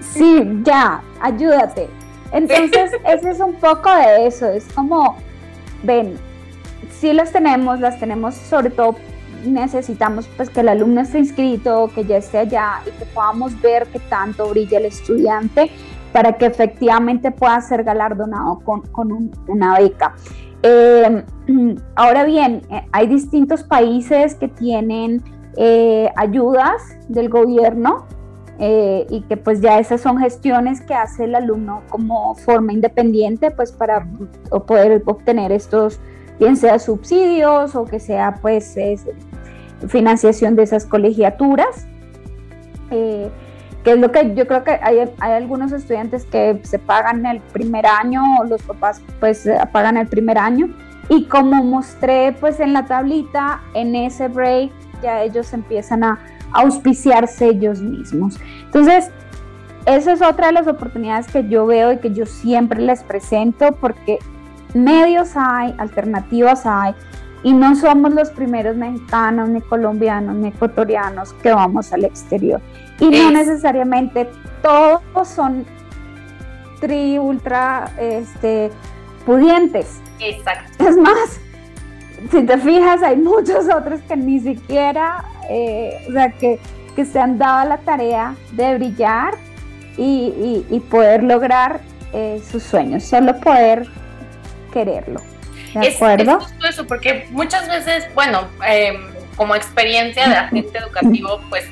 [0.00, 1.90] sí, ya, ayúdate.
[2.32, 5.16] Entonces, ese es un poco de eso, es como,
[5.82, 6.16] ven,
[6.90, 8.96] sí las tenemos, las tenemos sobre todo
[9.44, 13.86] necesitamos pues que el alumno esté inscrito, que ya esté allá y que podamos ver
[13.88, 15.70] qué tanto brilla el estudiante
[16.12, 20.14] para que efectivamente pueda ser galardonado con, una beca.
[20.62, 21.24] Eh,
[21.96, 25.22] ahora bien, eh, hay distintos países que tienen
[25.56, 28.06] eh, ayudas del gobierno
[28.64, 33.72] y que pues ya esas son gestiones que hace el alumno como forma independiente pues
[33.72, 34.06] para
[34.68, 35.98] poder obtener estos,
[36.38, 38.76] bien sea subsidios o que sea pues
[39.88, 41.88] financiación de esas colegiaturas.
[42.88, 43.30] Que
[43.84, 47.84] es lo que yo creo que hay, hay, algunos estudiantes que se pagan el primer
[47.84, 50.68] año, o los papás pues pagan el primer año,
[51.08, 54.70] Y como mostré pues en la tablita, en ese break
[55.02, 56.20] ya ellos empiezan a
[56.54, 58.38] auspiciarse ellos mismos.
[58.64, 59.10] Entonces,
[59.86, 63.72] esa es otra de las oportunidades que yo veo y que yo siempre les presento
[63.80, 64.18] porque
[64.74, 66.94] medios hay, alternativas hay,
[67.42, 72.60] y no somos los primeros mexicanos, ni colombianos, ni ecuatorianos que vamos al exterior.
[73.00, 74.30] Y no necesariamente
[74.62, 75.66] todos son
[76.80, 78.70] tri, ultra, este,
[79.26, 80.00] pudientes.
[80.20, 80.84] Exacto.
[80.84, 81.40] Es más,
[82.30, 86.58] si te fijas, hay muchos otros que ni siquiera, eh, o sea, que,
[86.96, 89.34] que, se han dado la tarea de brillar
[89.98, 91.80] y, y, poder lograr
[92.14, 93.86] eh, sus sueños, solo poder
[94.72, 95.20] quererlo.
[95.74, 96.38] ¿De es, acuerdo?
[96.38, 101.66] Es justo eso, porque muchas veces, bueno, em, como experiencia de agente educativo, pues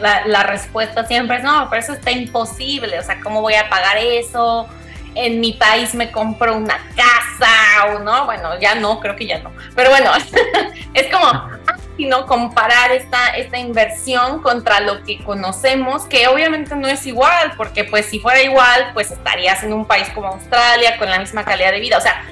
[0.00, 3.68] la, la, respuesta siempre es no, pero eso está imposible, o sea, ¿cómo voy a
[3.68, 4.68] pagar eso?
[5.16, 9.40] En mi país me compro una casa o no, bueno, ya no, creo que ya
[9.40, 10.10] no, pero bueno,
[10.94, 11.50] es como,
[11.96, 17.84] sino comparar esta, esta inversión contra lo que conocemos, que obviamente no es igual, porque
[17.84, 21.72] pues si fuera igual, pues estarías en un país como Australia con la misma calidad
[21.72, 22.24] de vida, o sea,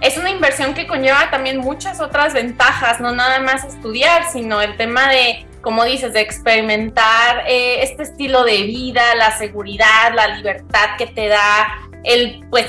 [0.00, 4.76] es una inversión que conlleva también muchas otras ventajas, no nada más estudiar, sino el
[4.76, 10.96] tema de, como dices, de experimentar eh, este estilo de vida, la seguridad, la libertad
[10.96, 12.66] que te da el, pues,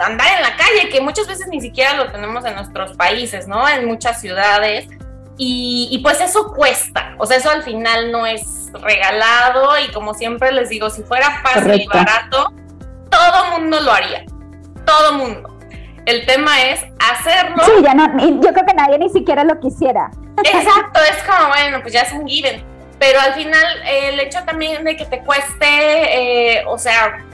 [0.00, 3.68] andar en la calle, que muchas veces ni siquiera lo tenemos en nuestros países, ¿no?
[3.68, 4.88] En muchas ciudades.
[5.42, 10.52] Y, pues eso cuesta, o sea, eso al final no es regalado y como siempre
[10.52, 12.52] les digo, si fuera fácil y barato,
[13.08, 14.26] todo mundo lo haría,
[14.84, 15.58] todo mundo.
[16.04, 17.64] El tema es hacerlo.
[17.64, 20.10] Sí, ya no, yo creo que nadie ni siquiera lo quisiera.
[20.44, 22.62] Exacto, es como, bueno, pues ya es un given.
[22.98, 27.24] Pero al final, el hecho también de que te cueste, eh, o sea,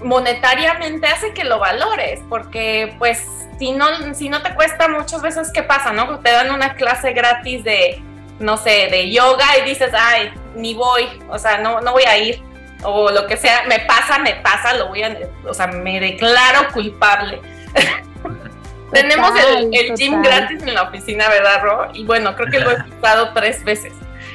[0.00, 3.26] monetariamente hace que lo valores, porque pues
[3.58, 5.92] si no, si no te cuesta muchas veces, ¿qué pasa?
[5.92, 6.18] ¿No?
[6.20, 8.02] Te dan una clase gratis de,
[8.38, 12.16] no sé, de yoga y dices, ay, ni voy, o sea, no, no voy a
[12.18, 12.42] ir,
[12.84, 16.72] o lo que sea, me pasa, me pasa, lo voy a, o sea, me declaro
[16.72, 17.40] culpable.
[18.92, 21.88] Tenemos el, gym gratis en la oficina, ¿verdad, Ro?
[21.92, 23.92] Y bueno, creo que lo he usado tres veces.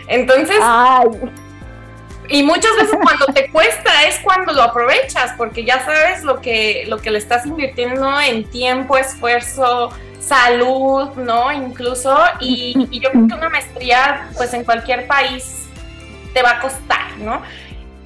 [0.08, 0.58] Entonces,
[2.30, 6.86] y muchas veces cuando te cuesta es cuando lo aprovechas, porque ya sabes lo que,
[6.88, 11.52] lo que le estás invirtiendo en tiempo, esfuerzo, salud, ¿no?
[11.52, 15.68] Incluso, y, yo creo que una maestría, pues en cualquier país
[16.34, 17.42] te va a costar, ¿no?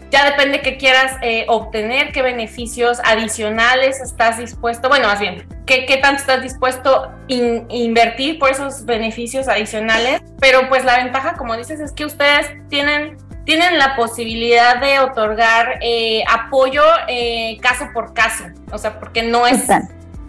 [0.09, 5.85] ya depende qué quieras eh, obtener, qué beneficios adicionales estás dispuesto, bueno, más bien, qué,
[5.85, 11.57] qué tanto estás dispuesto a invertir por esos beneficios adicionales, pero pues la ventaja, como
[11.57, 13.17] dices, es que ustedes tienen,
[13.47, 18.43] tienen la posibilidad de otorgar eh, apoyo eh, caso por caso,
[18.73, 19.65] o sea, porque no es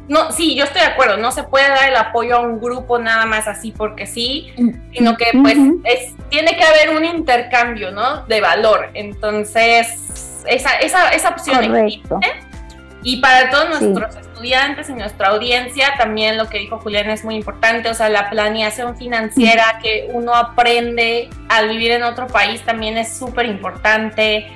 [0.07, 2.99] no, sí, yo estoy de acuerdo, no se puede dar el apoyo a un grupo
[2.99, 4.51] nada más así porque sí,
[4.95, 8.25] sino que pues es, tiene que haber un intercambio, ¿no?
[8.25, 8.89] De valor.
[8.95, 12.15] Entonces, esa, esa, esa opción existe.
[13.09, 17.37] Y para todos nuestros estudiantes y nuestra audiencia, también lo que dijo Julián es muy
[17.37, 22.99] importante, o sea, la planeación financiera que uno aprende al vivir en otro país también
[22.99, 24.47] es súper importante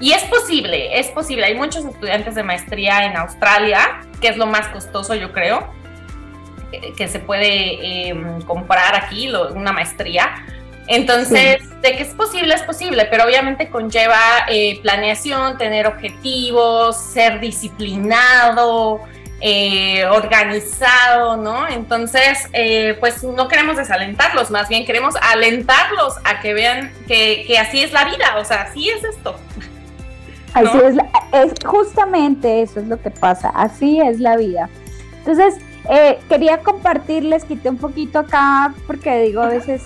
[0.00, 1.44] y es posible, es posible.
[1.44, 5.72] Hay muchos estudiantes de maestría en Australia, que es lo más costoso, yo creo,
[6.96, 10.32] que, se puede em, comprar aquí, una maestría.
[10.90, 14.18] Entonces, de que es posible, es posible, pero obviamente conlleva
[14.48, 19.00] eh, planeación, tener objetivos, ser disciplinado,
[19.40, 21.68] eh, organizado, ¿no?
[21.68, 27.56] Entonces, eh, pues no queremos desalentarlos, más bien queremos alentarlos a que vean que, que
[27.56, 29.36] así es la vida, o sea, así es esto.
[30.54, 30.96] Así es,
[31.32, 34.68] es, justamente eso es lo que pasa, así es la vida.
[35.18, 35.54] Entonces,
[35.88, 39.82] eh, quería compartirles, quité un poquito acá, porque digo, a veces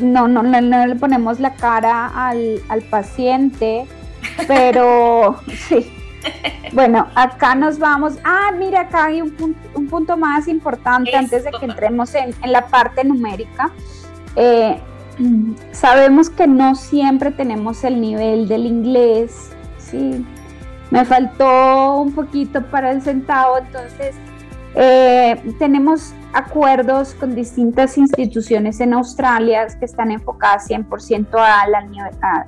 [0.00, 3.86] no, no, no, le ponemos la cara al, al paciente,
[4.46, 5.90] pero sí.
[6.72, 8.14] Bueno, acá nos vamos.
[8.24, 12.34] Ah, mira, acá hay un punto, un punto más importante antes de que entremos en,
[12.42, 13.70] en la parte numérica.
[14.36, 14.78] Eh,
[15.72, 19.50] sabemos que no siempre tenemos el nivel del inglés
[19.90, 20.24] sí,
[20.90, 24.14] me faltó un poquito para el centavo, entonces
[24.74, 31.84] eh, tenemos acuerdos con distintas instituciones en Australia que están enfocadas 100% a la,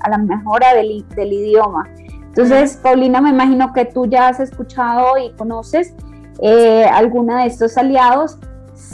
[0.01, 1.89] a, la mejora del, del, idioma.
[2.29, 5.95] Entonces, Paulina, me imagino que tú ya has escuchado y conoces
[6.41, 8.39] eh, alguna de estos aliados.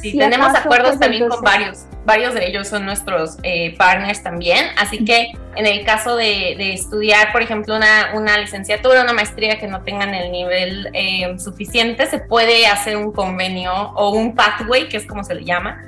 [0.01, 4.67] Sí, tenemos acuerdos pues, también con varios, varios de ellos son nuestros eh, partners también,
[4.77, 9.67] así que en el caso de, estudiar, por ejemplo, una, una, licenciatura, una maestría que
[9.67, 14.99] no tengan el nivel eh, suficiente, se puede hacer un convenio o un pathway, que
[14.99, 15.85] es como se le llama,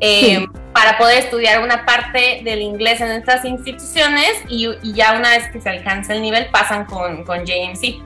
[0.00, 5.48] eh, para poder estudiar una parte del inglés en estas instituciones y, ya una vez
[5.50, 7.96] que se alcance el nivel pasan con, con JMC.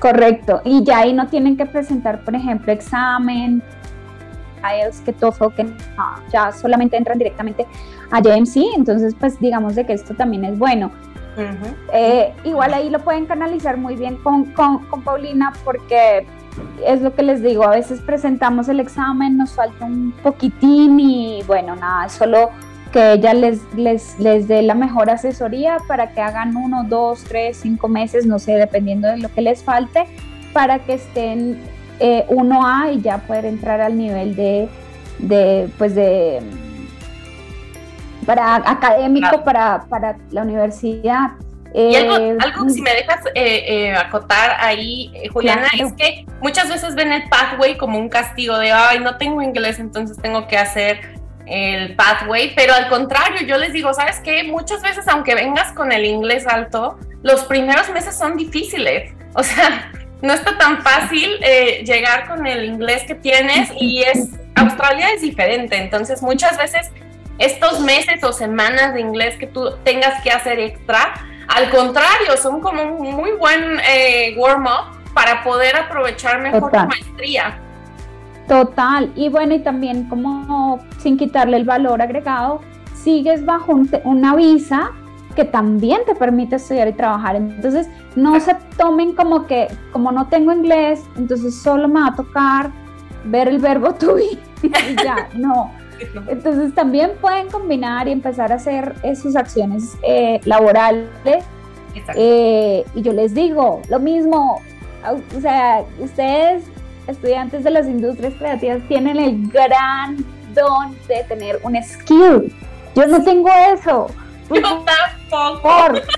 [0.00, 3.62] Correcto, y ya ahí no tienen que presentar, por ejemplo, examen,
[4.62, 5.66] IELTS, que TOEFL, que
[6.32, 7.66] ya solamente entran directamente
[8.10, 10.90] a JMC, entonces pues digamos de que esto también es bueno.
[11.92, 16.26] Eh, igual ahí lo pueden canalizar muy bien con, con, con, Paulina porque
[16.84, 21.42] es lo que les digo, a veces presentamos el examen, nos falta un poquitín y
[21.46, 22.50] bueno, nada, solo
[22.92, 27.58] que ella les, les, les dé la mejor asesoría para que hagan uno, dos, tres,
[27.58, 30.06] cinco meses, no sé, dependiendo de lo que les falte,
[30.52, 31.60] para que estén
[32.00, 34.68] eh, 1A y ya poder entrar al nivel de,
[35.18, 36.40] de pues de
[38.28, 41.30] para académico para, para la universidad.
[41.74, 46.68] Y algo, eh, algo, si me dejas eh, eh, acotar ahí, Juliana, es que muchas
[46.68, 50.58] veces ven el pathway como un castigo de, ay, no tengo inglés, entonces tengo que
[50.58, 51.00] hacer
[51.46, 54.44] el pathway, pero al contrario, yo les digo, ¿sabes qué?
[54.44, 59.14] Muchas veces, aunque vengas con el inglés alto, los primeros meses son difíciles.
[59.34, 59.90] O sea,
[60.22, 65.22] no está tan fácil eh, llegar con el inglés que tienes y es Australia es
[65.22, 66.90] diferente, entonces muchas veces
[67.38, 71.14] estos meses o semanas de inglés que tú tengas que hacer extra,
[71.46, 77.58] al contrario, son como un muy buen eh, warm-up para poder aprovechar mejor tu maestría.
[78.48, 82.60] Total, y bueno, y también como sin quitarle el valor agregado,
[82.94, 84.90] sigues bajo una visa
[85.38, 87.36] que también te permite estudiar y trabajar.
[87.36, 87.86] Entonces,
[88.16, 92.72] no se tomen como que, como no tengo inglés, entonces solo me va a tocar
[93.24, 95.70] ver el verbo to be y ya, no.
[96.26, 101.06] Entonces también pueden combinar y empezar a hacer sus acciones eh, laborales.
[102.16, 104.60] Eh, y yo les digo, lo mismo,
[105.36, 106.64] o sea, ustedes,
[107.06, 110.16] estudiantes de las industrias creativas, tienen el gran
[110.52, 112.52] don de tener un skill.
[112.96, 114.08] Yo no tengo eso.
[114.50, 114.84] Yo
[115.30, 115.68] tampoco.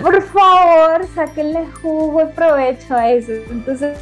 [0.00, 3.32] Por, favor, sáquenle jugo y provecho a eso.
[3.50, 3.98] Entonces,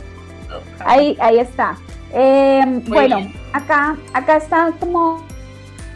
[0.79, 1.77] ahí, ahí está.
[2.13, 5.23] Eh, bueno, acá, acá está como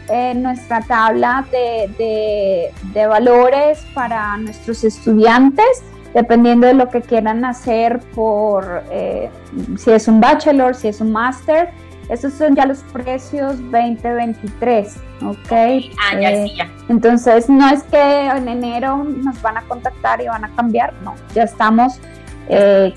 [0.09, 5.83] eh, nuestra tabla de, de, valores para nuestros estudiantes,
[6.13, 9.31] dependiendo de lo que quieran hacer por eh,
[9.77, 11.69] si es un bachelor, si es un máster.
[12.09, 15.51] Estos son ya los precios 2023, ¿ok?
[15.51, 16.69] Ah, ya, sí, ya.
[16.87, 21.15] Entonces, no es que en enero nos van a contactar y van a cambiar, no,
[21.33, 21.99] ya estamos
[22.47, 22.93] eh,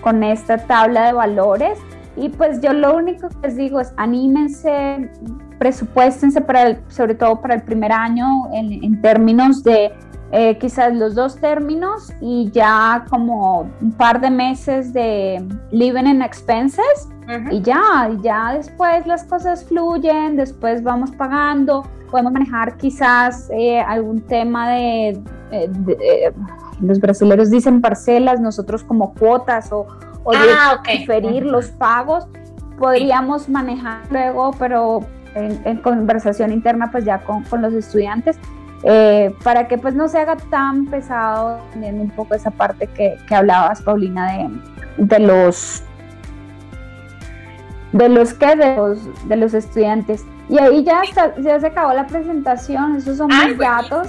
[0.00, 1.78] con esta tabla de valores.
[2.16, 5.10] Y pues yo lo único que les digo es anímense,
[5.58, 9.92] presupuéstense para sobre todo para el primer año en, en términos de
[10.32, 16.22] eh, quizás los dos términos y ya como un par de meses de living in
[16.22, 17.08] expenses
[17.50, 24.20] y ya, ya después las cosas fluyen, después vamos pagando, podemos manejar quizás eh, algún
[24.20, 25.20] tema de,
[25.52, 26.32] eh,
[26.80, 29.86] los brasileños dicen parcelas, nosotros como cuotas o,
[30.24, 32.26] o ah, diferir los pagos,
[32.78, 35.00] podríamos manejar luego, pero
[35.34, 38.38] en, conversación interna pues ya con, con los estudiantes
[38.82, 43.18] eh, para que pues no se haga tan pesado, teniendo un poco esa parte que,
[43.28, 44.50] que hablabas, Paulina, de,
[44.96, 45.82] de, los
[47.92, 50.24] de los que de los, de los estudiantes.
[50.48, 51.02] Y ahí ya,
[51.38, 54.08] ya se acabó la presentación, esos son mis datos.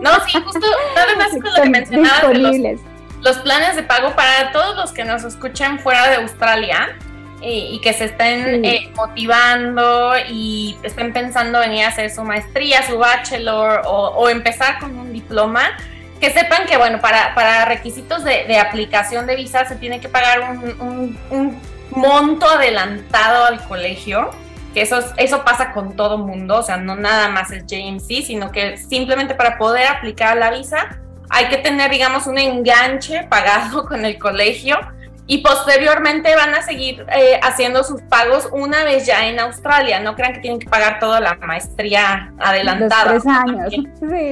[0.00, 2.78] No, sí, justo nada más con lo que mencionabas de
[3.22, 6.96] los planes de pago para todos los que nos escuchen fuera de Australia
[7.42, 12.98] y, que se estén eh, motivando y estén pensando venir a hacer su maestría, su
[12.98, 15.76] bachelor o, empezar con un diploma,
[16.20, 20.50] que sepan que, bueno, para, para requisitos de, aplicación de visa se tiene que pagar
[20.50, 24.30] un, un, monto adelantado al colegio,
[24.74, 28.50] que eso, eso pasa con todo mundo, o sea, no nada más es JMC, sino
[28.50, 30.98] que simplemente para poder aplicar la visa
[31.30, 34.78] hay que tener, digamos, un enganche pagado con el colegio
[35.26, 40.00] y posteriormente van a seguir eh, haciendo sus pagos una vez ya en Australia.
[40.00, 43.14] No crean que tienen que pagar toda la maestría adelantada.
[43.14, 43.72] Los tres años.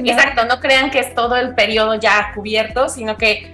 [0.05, 3.53] Exacto, no crean que es todo el periodo ya cubierto, sino que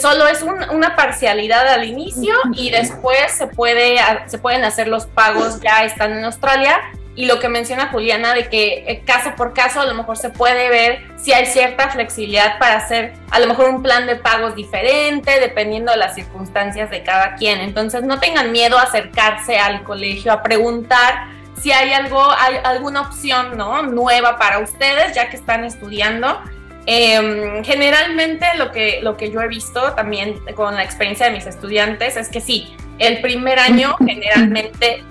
[0.00, 3.96] solo es una parcialidad al inicio y después se, puede,
[4.26, 6.80] se pueden hacer los pagos ya estando en Australia
[7.16, 10.30] y lo que menciona Juliana de que eh, caso por caso a lo mejor se
[10.30, 14.54] puede ver si hay cierta flexibilidad para hacer a lo mejor un plan de pagos
[14.54, 17.60] diferente dependiendo de las circunstancias de cada quien.
[17.60, 21.26] Entonces no tengan miedo a acercarse al colegio a preguntar
[21.60, 23.82] si hay algo, hay alguna opción ¿no?
[23.82, 26.40] nueva para ustedes ya que están estudiando.
[26.86, 31.46] Em, generalmente lo que, lo que yo he visto también con la experiencia de mis
[31.46, 35.04] estudiantes es que sí, el primer año generalmente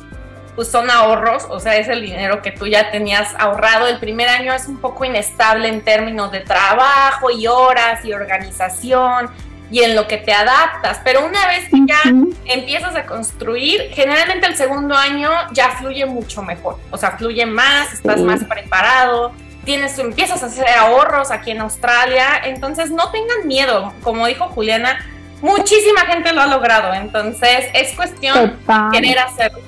[0.60, 3.88] pues son ahorros, o sea, es el dinero que tú ya tenías ahorrado.
[3.88, 9.30] El primer año es un poco inestable en términos de trabajo y horas y organización
[9.72, 12.02] y en lo que te adaptas, pero una vez que ya
[12.44, 17.94] empiezas a construir, generalmente el segundo año ya fluye mucho mejor, o sea, fluye más,
[17.94, 19.32] estás más preparado,
[19.64, 25.00] tienes, empiezas a hacer ahorros aquí en Australia, entonces no tengan miedo, como dijo Juliana,
[25.42, 29.60] muchísima gente lo ha logrado, entonces es cuestión de querer hacerlo.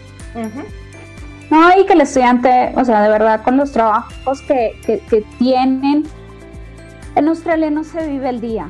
[1.50, 6.04] No, y que el estudiante, o sea, de verdad, con los trabajos que, que, tienen,
[7.16, 8.70] en Australia no se vive el día.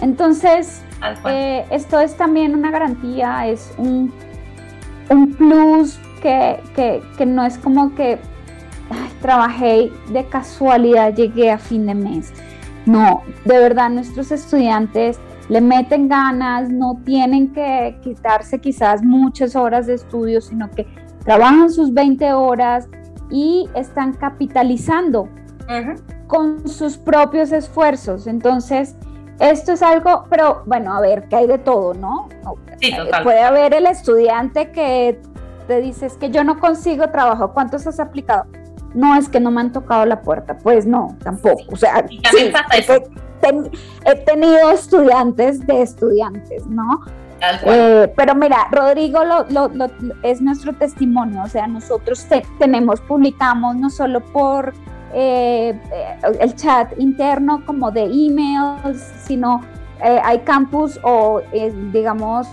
[0.00, 0.82] Entonces,
[1.28, 4.12] eh, esto es también una garantía, es un,
[5.08, 6.60] un plus que,
[7.16, 8.18] que, no es como que
[9.20, 12.32] trabajé de casualidad, llegué a fin de mes.
[12.86, 15.18] No, de verdad nuestros estudiantes
[15.48, 20.86] le meten ganas, no tienen que quitarse quizás muchas horas de estudio, sino que
[21.24, 22.88] trabajan sus 20 horas
[23.30, 25.28] y están capitalizando
[26.26, 28.26] con sus propios esfuerzos.
[28.26, 28.96] Entonces,
[29.38, 32.28] esto es algo, pero bueno, a ver, que hay de todo, ¿no?
[32.80, 33.22] Sí, total.
[33.22, 35.20] Puede haber el estudiante que
[35.66, 38.46] te dice, es que yo no consigo trabajo, ¿cuántos has aplicado?
[38.94, 40.58] No, es que no me han tocado la puerta.
[40.58, 41.62] Pues no, tampoco.
[41.70, 42.52] O sea, sí,
[44.04, 47.00] he tenido estudiantes de estudiantes, ¿no?
[47.64, 49.20] Eh, pero mira, Rodrigo
[50.22, 52.26] es nuestro testimonio, o sea, nosotros
[52.58, 54.74] tenemos, publicamos no solo por
[55.14, 55.78] eh,
[56.38, 59.62] el chat interno como de emails, sino
[60.04, 61.40] eh, hay campus o
[61.92, 62.46] digamos,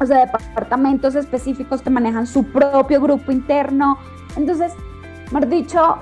[0.00, 3.98] o sea, departamentos específicos que manejan su propio grupo interno.
[4.36, 4.72] Entonces,
[5.32, 5.96] mejor dicho,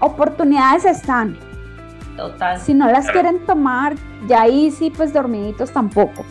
[0.00, 1.51] oportunidades están.
[2.16, 2.60] Total.
[2.60, 3.94] Si no las quieren tomar,
[4.26, 6.24] ya ahí sí, pues dormiditos tampoco.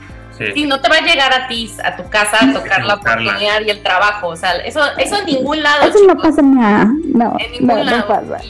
[0.55, 0.65] Sí.
[0.65, 3.69] no te va a llegar a ti, a tu casa, a tocar la oportunidad y
[3.69, 4.29] el trabajo.
[4.29, 5.87] O sea, eso, eso en ningún lado.
[5.87, 6.91] Eso no pasa nada.
[7.13, 8.07] No, en ningún lado.
[8.07, 8.43] pasa.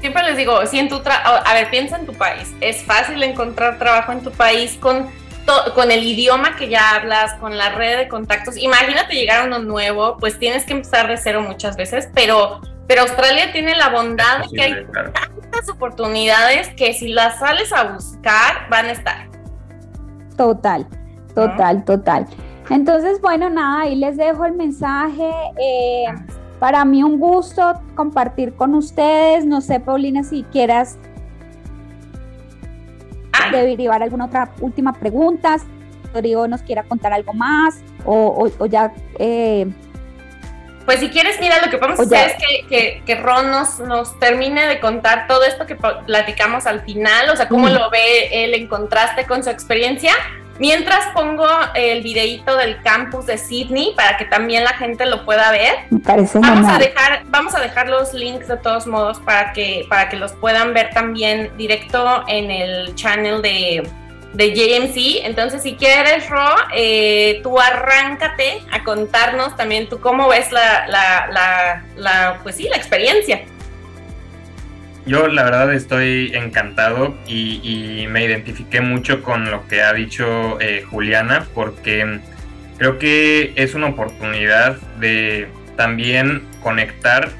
[0.00, 2.54] Siempre les digo, si en tu a ver, piensa en tu país.
[2.60, 5.08] Es fácil encontrar trabajo en tu país con
[5.74, 8.56] con el idioma que ya hablas, con la red de contactos.
[8.56, 13.02] Imagínate llegar a uno nuevo, pues tienes que empezar de cero muchas veces, pero pero
[13.02, 18.68] Australia tiene la bondad de que hay tantas oportunidades que si las sales a buscar
[18.70, 19.28] van a estar.
[20.36, 20.86] Total,
[21.34, 22.26] total, total.
[22.70, 25.30] Entonces, bueno, nada, ahí les dejo el mensaje.
[25.60, 26.06] Eh,
[26.58, 29.44] para mí un gusto compartir con ustedes.
[29.44, 30.98] No sé, Paulina, si quieras
[33.52, 35.56] derivar alguna otra última pregunta.
[36.14, 39.70] Rodrigo nos quiera contar algo más o, ya eh,
[40.88, 44.66] pues si quieres, mira, lo que podemos hacer es que, que, Ron nos, nos, termine
[44.66, 48.68] de contar todo esto que platicamos al final, o sea, cómo lo ve él en
[48.68, 50.14] contraste con su experiencia.
[50.58, 55.50] Mientras pongo el videíto del campus de Sydney para que también la gente lo pueda
[55.50, 55.74] ver.
[55.90, 60.16] vamos a dejar, vamos a dejar los links de todos modos para que, para que
[60.16, 63.86] los puedan ver también directo en el channel de,
[64.32, 65.26] de JMC.
[65.26, 71.84] Entonces, si quieres, Ro, eh, tú arráncate a contarnos también tú cómo ves la, la,
[71.96, 73.42] la, pues sí, la experiencia.
[75.06, 80.82] Yo la verdad estoy encantado y, me identifiqué mucho con lo que ha dicho eh,
[80.90, 82.20] Juliana porque
[82.76, 87.30] creo que es una oportunidad de también conectar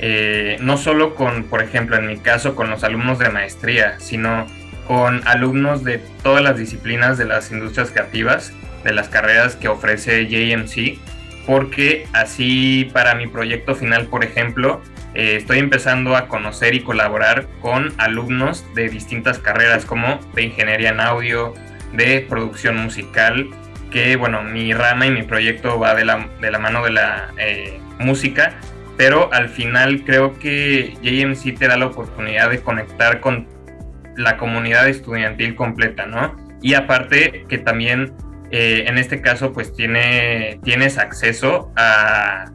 [0.00, 4.46] eh, no solo con, por ejemplo, en mi caso, con los alumnos de maestría, sino
[4.88, 8.54] con alumnos de todas las disciplinas de las industrias creativas,
[8.84, 10.98] de las carreras que ofrece JMC,
[11.46, 14.80] porque así para mi proyecto final, por ejemplo,
[15.14, 20.88] eh, estoy empezando a conocer y colaborar con alumnos de distintas carreras como de ingeniería
[20.88, 21.52] en audio,
[21.92, 23.50] de producción musical,
[23.90, 27.28] que bueno, mi rama y mi proyecto va de la, de la mano de la
[27.36, 28.54] eh, música,
[28.96, 33.46] pero al final creo que JMC te da la oportunidad de conectar con
[34.18, 36.36] la comunidad estudiantil completa, ¿no?
[36.60, 38.12] Y aparte que también
[38.50, 42.46] eh, en este caso pues tiene, tienes acceso a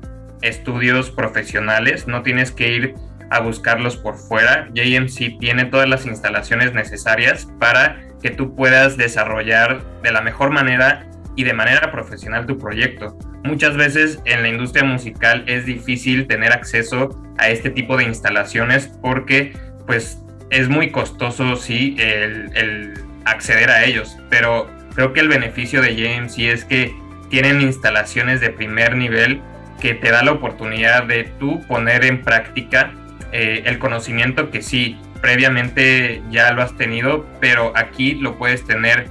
[0.41, 2.95] estudios profesionales, no tienes que ir
[3.29, 4.69] a buscarlos por fuera.
[4.73, 11.09] JMC tiene todas las instalaciones necesarias para que tú puedas desarrollar de la mejor manera
[11.35, 13.17] y de manera profesional tu proyecto.
[13.43, 18.87] Muchas veces en la industria musical es difícil tener acceso a este tipo de instalaciones
[19.01, 19.53] porque
[19.85, 20.22] pues
[20.53, 22.93] es muy costoso sí el,
[23.25, 26.93] acceder a ellos, pero creo que el beneficio de JMC es que
[27.29, 29.41] tienen instalaciones de primer nivel
[29.81, 32.93] que te da la oportunidad de tú poner en práctica
[33.31, 39.07] eh, el conocimiento que sí, previamente ya lo has tenido, pero aquí lo puedes tener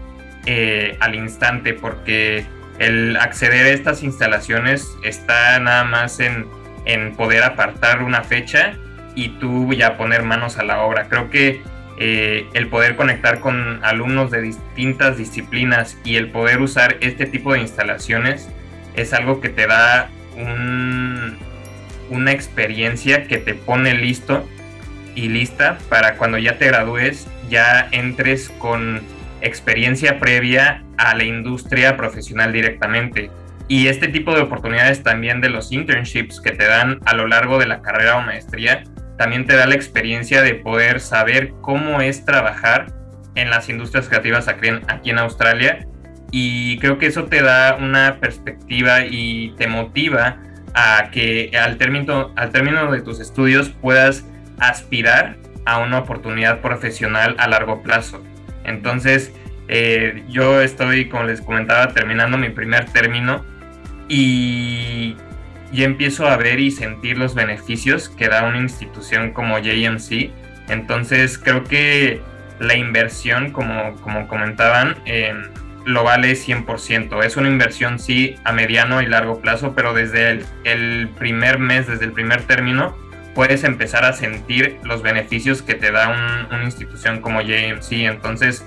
[0.47, 2.47] eh, al instante porque
[2.78, 6.47] el acceder a estas instalaciones está nada más en,
[6.85, 8.77] en poder apartar una fecha
[9.14, 11.09] y tú ya poner manos a la obra.
[11.09, 11.62] Creo que
[11.98, 17.52] eh, el poder conectar con alumnos de distintas disciplinas y el poder usar este tipo
[17.52, 18.48] de instalaciones
[18.97, 20.10] es algo que te da
[22.10, 24.48] una experiencia que te pone listo
[25.14, 29.02] y lista para cuando ya te gradúes ya entres con
[29.43, 33.30] experiencia previa a la industria profesional directamente.
[33.68, 37.59] Y este tipo de oportunidades también de los internships que te dan a lo largo
[37.59, 38.84] de la carrera o maestría
[39.16, 42.93] también te da la experiencia de poder saber cómo es trabajar
[43.34, 45.86] en las industrias creativas aquí en, Australia
[46.30, 50.39] y creo que eso te da una perspectiva y te motiva
[50.74, 54.24] a que al término, al término de tus estudios puedas
[54.59, 58.22] aspirar a una oportunidad profesional a largo plazo.
[58.64, 59.32] Entonces,
[59.68, 63.44] eh, yo estoy, como les comentaba, terminando mi primer término
[64.09, 65.16] y
[65.73, 70.31] y empiezo a ver y sentir los beneficios que da una institución como JMC.
[70.69, 72.20] Entonces creo que
[72.61, 75.44] la inversión, como, como comentaban, em,
[75.86, 77.23] lo vale 100%.
[77.23, 82.05] Es una inversión sí a mediano y largo plazo, pero desde el, primer mes, desde
[82.05, 82.97] el primer término,
[83.35, 86.09] puedes empezar a sentir los beneficios que te da
[86.51, 88.05] una institución como JMC.
[88.05, 88.65] Entonces,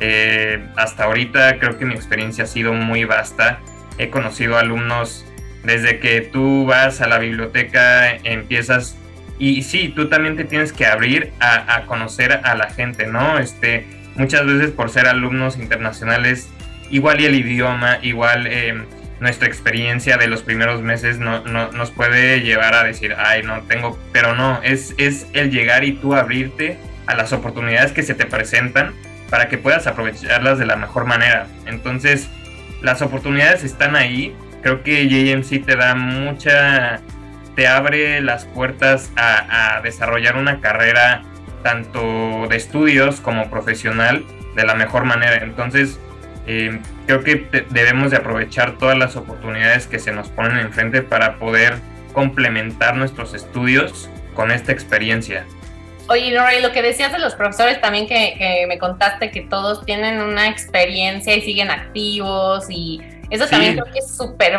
[0.00, 3.60] eh, hasta ahorita creo que mi experiencia ha sido muy vasta.
[3.98, 5.24] He conocido alumnos
[5.64, 8.96] desde que tú vas a la biblioteca, empiezas
[9.38, 13.38] y sí, tú también te tienes que abrir a, conocer a la gente, ¿no?
[13.38, 16.48] Este, muchas veces por ser alumnos internacionales,
[16.90, 18.84] igual y el idioma, igual em,
[19.18, 23.98] nuestra experiencia de los primeros meses no, nos puede llevar a decir, ay, no tengo,
[24.12, 28.26] pero no, es, es el llegar y tú abrirte a las oportunidades que se te
[28.26, 28.94] presentan
[29.28, 31.48] para que puedas aprovecharlas de la mejor manera.
[31.66, 32.28] Entonces,
[32.80, 37.00] las oportunidades están ahí, creo que JMC te da mucha,
[37.54, 41.22] te abre las puertas a, desarrollar una carrera
[41.62, 44.24] tanto de estudios como profesional
[44.54, 45.44] de la mejor manera.
[45.44, 45.98] Entonces,
[46.46, 51.36] eh, creo que debemos de aprovechar todas las oportunidades que se nos ponen enfrente para
[51.36, 51.74] poder
[52.12, 55.44] complementar nuestros estudios con esta experiencia.
[56.08, 59.86] Oye, Nora, lo que decías de los profesores también que, que, me contaste que todos
[59.86, 63.00] tienen una experiencia y siguen activos y
[63.32, 64.58] eso también creo que es súper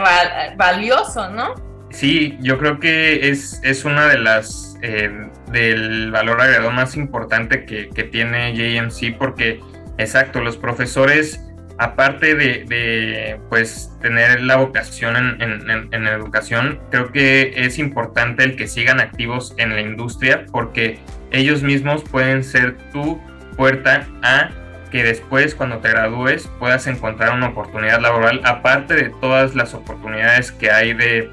[0.57, 1.53] valioso, ¿no?
[1.91, 5.11] Sí, yo creo que es, es una de las eh,
[5.51, 9.61] del valor agregado más importante que, tiene JMC porque,
[9.99, 11.39] exacto, los profesores,
[11.77, 18.67] aparte de, pues tener la vocación en, en, educación, creo que es importante el que
[18.67, 20.99] sigan activos en la industria porque
[21.31, 23.21] ellos mismos pueden ser tu
[23.55, 24.49] puerta a
[24.93, 30.51] que después cuando te gradúes puedas encontrar una oportunidad laboral aparte de todas las oportunidades
[30.51, 31.31] que hay de,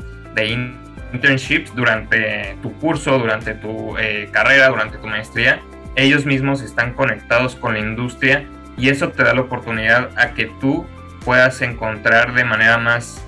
[1.12, 5.61] internships durante tu curso, durante tu eh, carrera, durante tu maestría.
[5.95, 10.47] Ellos mismos están conectados con la industria y eso te da la oportunidad a que
[10.59, 10.87] tú
[11.23, 13.23] puedas encontrar de manera más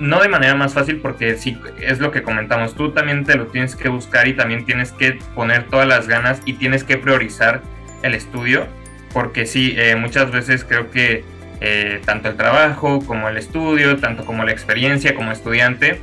[0.00, 3.46] no de manera más fácil porque sí es lo que comentamos, tú también te lo
[3.46, 7.62] tienes que buscar y también tienes que poner todas las ganas y tienes que priorizar
[8.02, 8.66] el estudio
[9.12, 11.24] porque sí, eh, muchas veces creo que
[11.60, 16.00] eh, tanto el trabajo como el estudio, tanto como la experiencia como estudiante,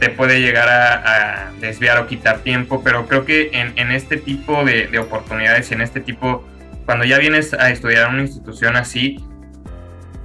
[0.00, 4.88] te puede llegar a, desviar o quitar tiempo, pero creo que en, este tipo de,
[4.88, 6.46] de, oportunidades, en este tipo,
[6.84, 9.24] cuando ya vienes a estudiar en una institución así,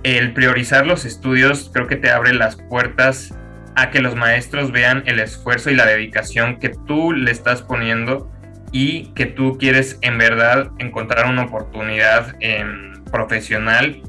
[0.04, 3.34] el priorizar los estudios creo que te abre las puertas
[3.76, 8.30] a que los maestros vean el esfuerzo y la dedicación que tú le estás poniendo
[8.72, 14.02] y que tú quieres en verdad encontrar una oportunidad em, profesional,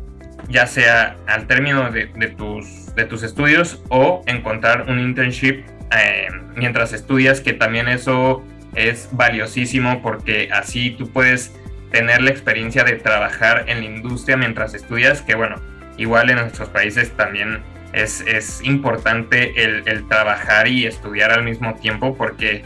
[0.48, 2.06] ya sea al término de,
[2.36, 8.44] tus, de tus estudios o encontrar un internship em, mientras estudias, que también eso
[8.74, 11.52] es valiosísimo porque así tú puedes
[11.90, 15.56] tener la experiencia de trabajar en la industria mientras estudias, que bueno,
[15.98, 17.62] igual en nuestros países también
[17.93, 22.64] es, es importante el, el trabajar y estudiar al mismo tiempo porque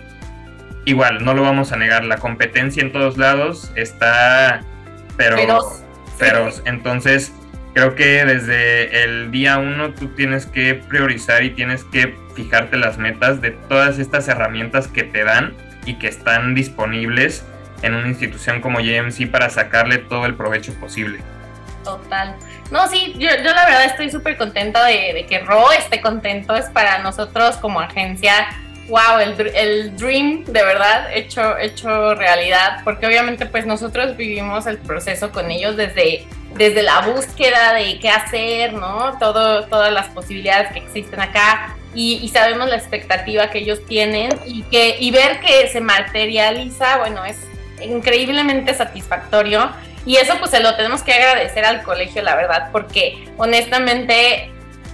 [0.86, 4.62] igual, no lo vamos a negar, la competencia en todos lados está,
[5.18, 5.36] pero
[6.16, 6.62] feroz.
[6.64, 7.32] Entonces,
[7.74, 12.96] creo que desde el día uno tú tienes que priorizar y tienes que fijarte las
[12.96, 15.54] metas de todas estas herramientas que te dan
[15.84, 17.44] y que están disponibles
[17.82, 21.18] en una institución como JMC para sacarle todo el provecho posible.
[21.84, 22.34] Total.
[22.70, 26.56] No, sí, yo, yo la verdad estoy súper contenta de, de, que Ro esté contento.
[26.56, 28.48] Es para nosotros como agencia,
[28.88, 32.80] wow, el, el dream de verdad hecho, hecho realidad.
[32.84, 38.08] Porque obviamente pues nosotros vivimos el proceso con ellos desde, desde la búsqueda de qué
[38.08, 39.18] hacer, ¿no?
[39.18, 41.76] Todo, todas las posibilidades que existen acá.
[41.94, 47.24] Y, sabemos la expectativa que ellos tienen y, que, y ver que se materializa, bueno,
[47.24, 47.38] es
[47.80, 49.70] increíblemente satisfactorio.
[50.04, 54.50] Y eso pues se lo tenemos que agradecer al colegio, la verdad, porque honestamente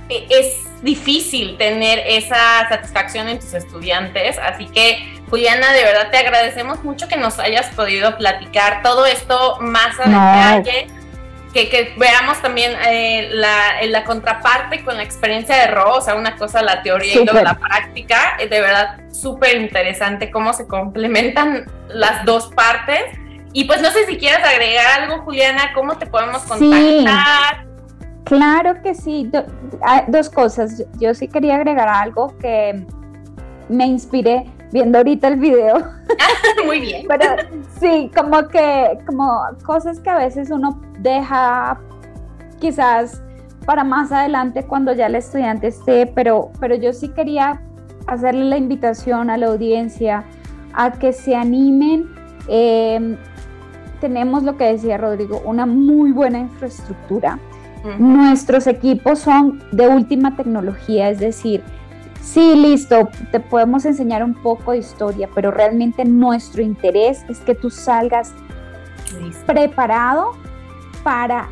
[0.09, 4.39] e, es difícil tener esa satisfacción en tus estudiantes.
[4.39, 9.59] Así que, Juliana, de verdad te agradecemos mucho que nos hayas podido platicar todo esto
[9.61, 10.87] más a detalle.
[11.55, 16.15] Que, que, veamos también eh, la, la, contraparte con la experiencia de Ro, o sea,
[16.15, 17.43] una cosa la teoría Super.
[17.43, 23.03] y la práctica, de verdad súper interesante cómo se complementan las dos partes.
[23.53, 27.65] Y pues no sé si quieres agregar algo, Juliana, ¿cómo te podemos contactar?
[27.65, 27.72] Sí,
[28.25, 29.29] claro que sí.
[29.33, 29.45] Do,
[30.09, 30.85] dos cosas.
[30.99, 32.87] Yo sí quería agregar algo que
[33.69, 35.77] me inspiré viendo ahorita el video.
[36.67, 37.07] Muy bien.
[37.09, 37.27] Pero
[37.79, 41.79] sí, como que, como cosas que a veces uno deja
[42.59, 43.23] quizás
[43.67, 47.61] para más adelante cuando ya el estudiante esté, pero, pero yo sí quería
[48.07, 50.25] hacerle la invitación a la audiencia
[50.75, 52.09] a que se animen.
[52.49, 53.17] Eh,
[54.01, 57.39] tenemos lo que decía Rodrigo, una muy buena infraestructura.
[57.99, 61.63] Nuestros equipos son de última tecnología, es decir,
[62.21, 67.55] sí, listo, te podemos enseñar un poco de historia, pero realmente nuestro interés es que
[67.55, 68.33] tú salgas
[69.21, 69.47] listo.
[69.47, 70.33] preparado
[71.03, 71.49] para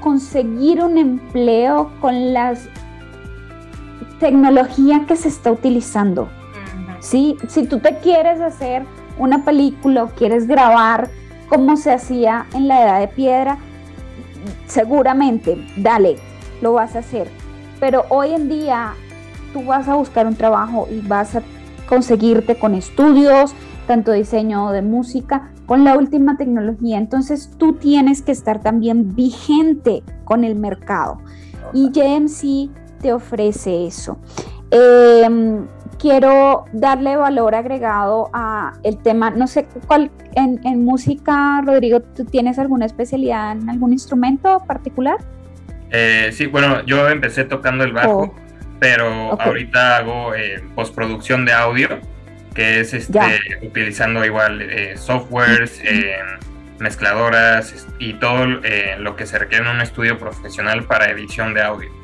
[0.00, 2.68] conseguir un empleo con las
[4.20, 6.28] tecnología que se está utilizando.
[7.00, 7.36] ¿sí?
[7.48, 8.84] Si tú te quieres hacer
[9.18, 11.10] una película o quieres grabar
[11.48, 13.58] como se hacía en la edad de piedra,
[14.66, 16.16] seguramente, dale,
[16.60, 17.28] lo vas a hacer.
[17.80, 18.94] Pero hoy en día
[19.52, 21.42] tú vas a buscar un trabajo y vas a
[21.88, 23.54] conseguirte con estudios,
[23.86, 26.98] tanto diseño de música, con la última tecnología.
[26.98, 31.18] Entonces tú tienes que estar también vigente con el mercado.
[31.72, 34.18] Y JMC te ofrece eso.
[34.70, 35.66] Eh,
[35.98, 42.24] quiero darle valor agregado a el tema, no sé cuál, en, en, música, Rodrigo, ¿tú
[42.24, 45.16] tienes alguna especialidad en algún instrumento particular?
[45.90, 48.34] Eh, sí, bueno, yo empecé tocando el bajo, oh.
[48.80, 49.46] pero okay.
[49.46, 51.88] ahorita hago eh, postproducción de audio,
[52.54, 53.20] que es este,
[53.62, 55.80] utilizando igual eh, softwares,
[56.78, 62.03] mezcladoras y todo lo que se requiere en un estudio profesional para edición de audio.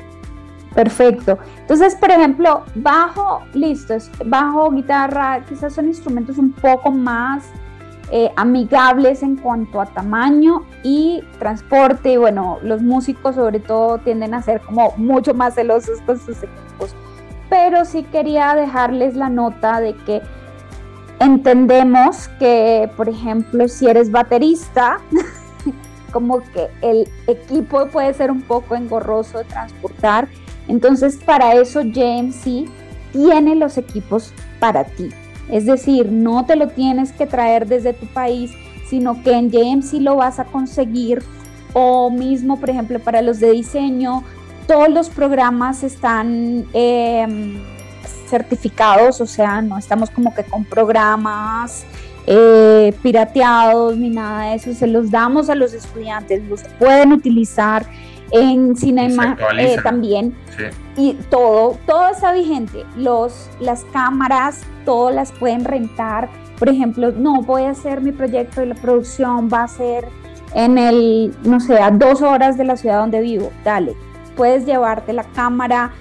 [0.74, 1.38] Perfecto.
[1.60, 3.94] Entonces, por ejemplo, bajo, listo,
[4.24, 7.44] bajo, guitarra, quizás son instrumentos un poco más
[8.12, 12.12] eh, amigables en cuanto a tamaño y transporte.
[12.12, 16.38] Y bueno, los músicos sobre todo tienden a ser como mucho más celosos con sus
[16.38, 16.94] equipos.
[17.48, 20.22] Pero sí quería dejarles la nota de que
[21.18, 24.98] entendemos que, por ejemplo, si eres baterista,
[26.12, 30.28] como que el equipo puede ser un poco engorroso de transportar
[30.68, 32.68] entonces, para eso JMC
[33.12, 35.08] tiene los equipos para ti.
[35.48, 38.52] Es decir, no te lo tienes que traer desde tu país,
[38.88, 41.22] sino que en JMC lo vas a conseguir
[41.72, 44.24] o mismo, por ejemplo, para los de diseño,
[44.66, 47.26] todos los programas están eh,
[48.28, 51.84] certificados, o sea, no estamos como que con programas
[52.26, 57.86] eh, pirateados ni nada de eso, se los damos a los estudiantes, los pueden utilizar
[58.32, 60.34] en Cinema eh, también.
[60.56, 60.64] Sí.
[60.96, 62.84] Y todo, todo está vigente.
[62.96, 66.28] Los, las cámaras, todas las pueden rentar.
[66.58, 70.06] Por ejemplo, no voy a hacer mi proyecto de la producción, va a ser
[70.54, 73.50] en el, no sé, a dos horas de la ciudad donde vivo.
[73.64, 73.96] Dale,
[74.36, 75.92] puedes llevarte la cámara.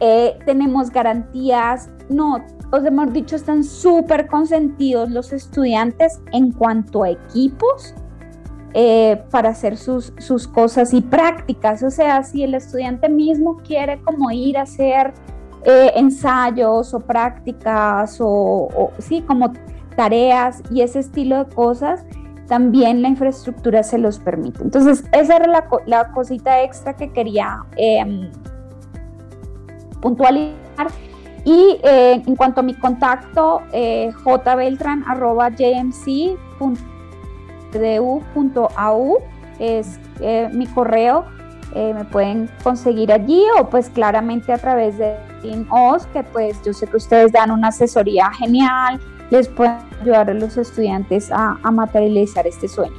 [0.00, 1.90] Eh, tenemos garantías.
[2.08, 7.94] No, os hemos dicho, están súper consentidos los estudiantes en cuanto a equipos
[8.74, 11.84] eh, para hacer sus, sus, cosas y prácticas.
[11.84, 15.14] O sea, si el estudiante mismo quiere como ir a hacer
[15.64, 19.52] eh, ensayos o prácticas o, o, sí, como
[19.96, 22.04] tareas y ese estilo de cosas,
[22.48, 24.62] también la infraestructura se los permite.
[24.62, 28.28] Entonces, esa era la, la cosita extra que quería eh,
[30.00, 30.88] puntualizar.
[31.44, 36.93] Y eh, en cuanto a mi contacto, eh, jbeltran.jmc.com
[37.78, 39.18] du.au
[39.58, 41.26] es eh, mi correo.
[41.74, 46.62] eh, me pueden conseguir allí o pues claramente a través de Team OS, que pues
[46.64, 51.58] yo sé que ustedes dan una asesoría genial, les pueden ayudar a los estudiantes a,
[51.62, 52.94] a materializar este sueño.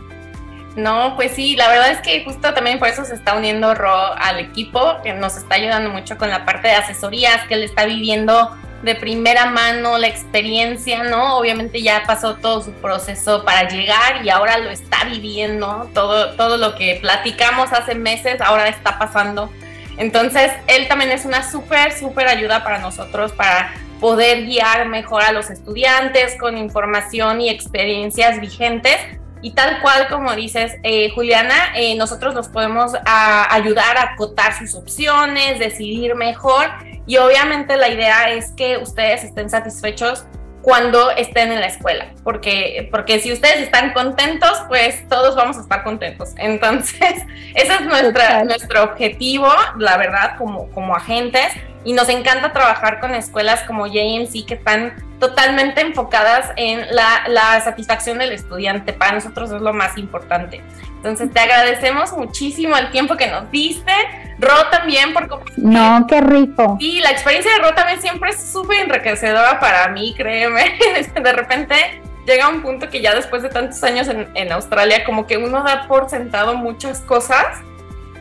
[0.75, 3.95] No, pues sí, la verdad es que justo también por eso se está uniendo Ro
[4.17, 7.85] al equipo, que nos está ayudando mucho con la parte de asesorías, que él está
[7.85, 8.51] viviendo
[8.85, 11.37] de primera mano la experiencia, ¿no?
[11.37, 16.57] Obviamente ya pasó todo su proceso para llegar y ahora lo está viviendo, todo, todo
[16.57, 19.51] lo que platicamos hace meses ahora está pasando.
[19.97, 25.31] Entonces, él también es una súper, súper ayuda para nosotros, para poder guiar mejor a
[25.31, 28.97] los estudiantes con información y experiencias vigentes
[29.41, 34.75] y tal cual como dices, eh, Juliana, eh, nosotros los podemos ayudar a acotar sus
[34.75, 36.71] opciones, decidir mejor
[37.05, 40.25] y obviamente la idea es que ustedes estén satisfechos
[40.65, 45.61] cuando estén en la escuela, porque, porque si ustedes están contentos, pues todos vamos a
[45.61, 46.33] estar contentos.
[46.37, 47.13] Entonces,
[47.55, 51.53] ese es nuestra, nuestro objetivo, la verdad, como, como agentes,
[51.85, 57.61] y nos encanta trabajar con escuelas como JMC que están totalmente enfocadas en la, la,
[57.61, 58.91] satisfacción del estudiante.
[58.91, 60.61] Para nosotros es lo más importante.
[60.95, 63.93] Entonces te agradecemos muchísimo el tiempo que nos diste.
[64.39, 66.77] Ro también por No, qué rico.
[66.79, 70.77] Y la experiencia de Ro también siempre es súper enriquecedora para mí, créeme.
[71.13, 75.27] De repente llega un punto que ya después de tantos años en, en Australia, como
[75.27, 77.45] que uno da por sentado muchas cosas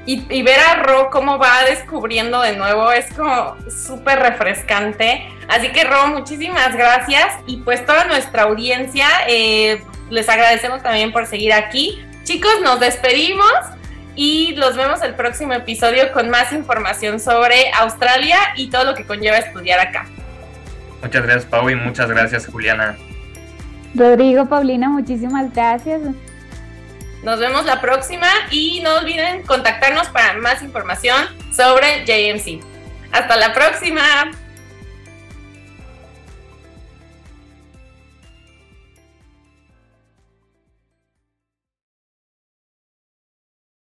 [0.06, 5.26] y, ver a Ro cómo va descubriendo de nuevo es como súper refrescante.
[5.48, 11.26] Así que Ro, muchísimas gracias y pues toda nuestra audiencia eh, les agradecemos también por
[11.26, 12.04] seguir aquí.
[12.24, 13.50] Chicos, nos despedimos
[14.14, 19.04] y los vemos el próximo episodio con más información sobre Australia y todo lo que
[19.04, 20.06] conlleva estudiar acá.
[21.02, 22.96] Muchas gracias Pau y muchas gracias Juliana.
[23.94, 26.00] Rodrigo, Paulina, muchísimas gracias.
[27.24, 31.16] Nos vemos la próxima y no olviden contactarnos para más información
[31.56, 32.62] sobre JMC.
[33.12, 34.30] Hasta la próxima.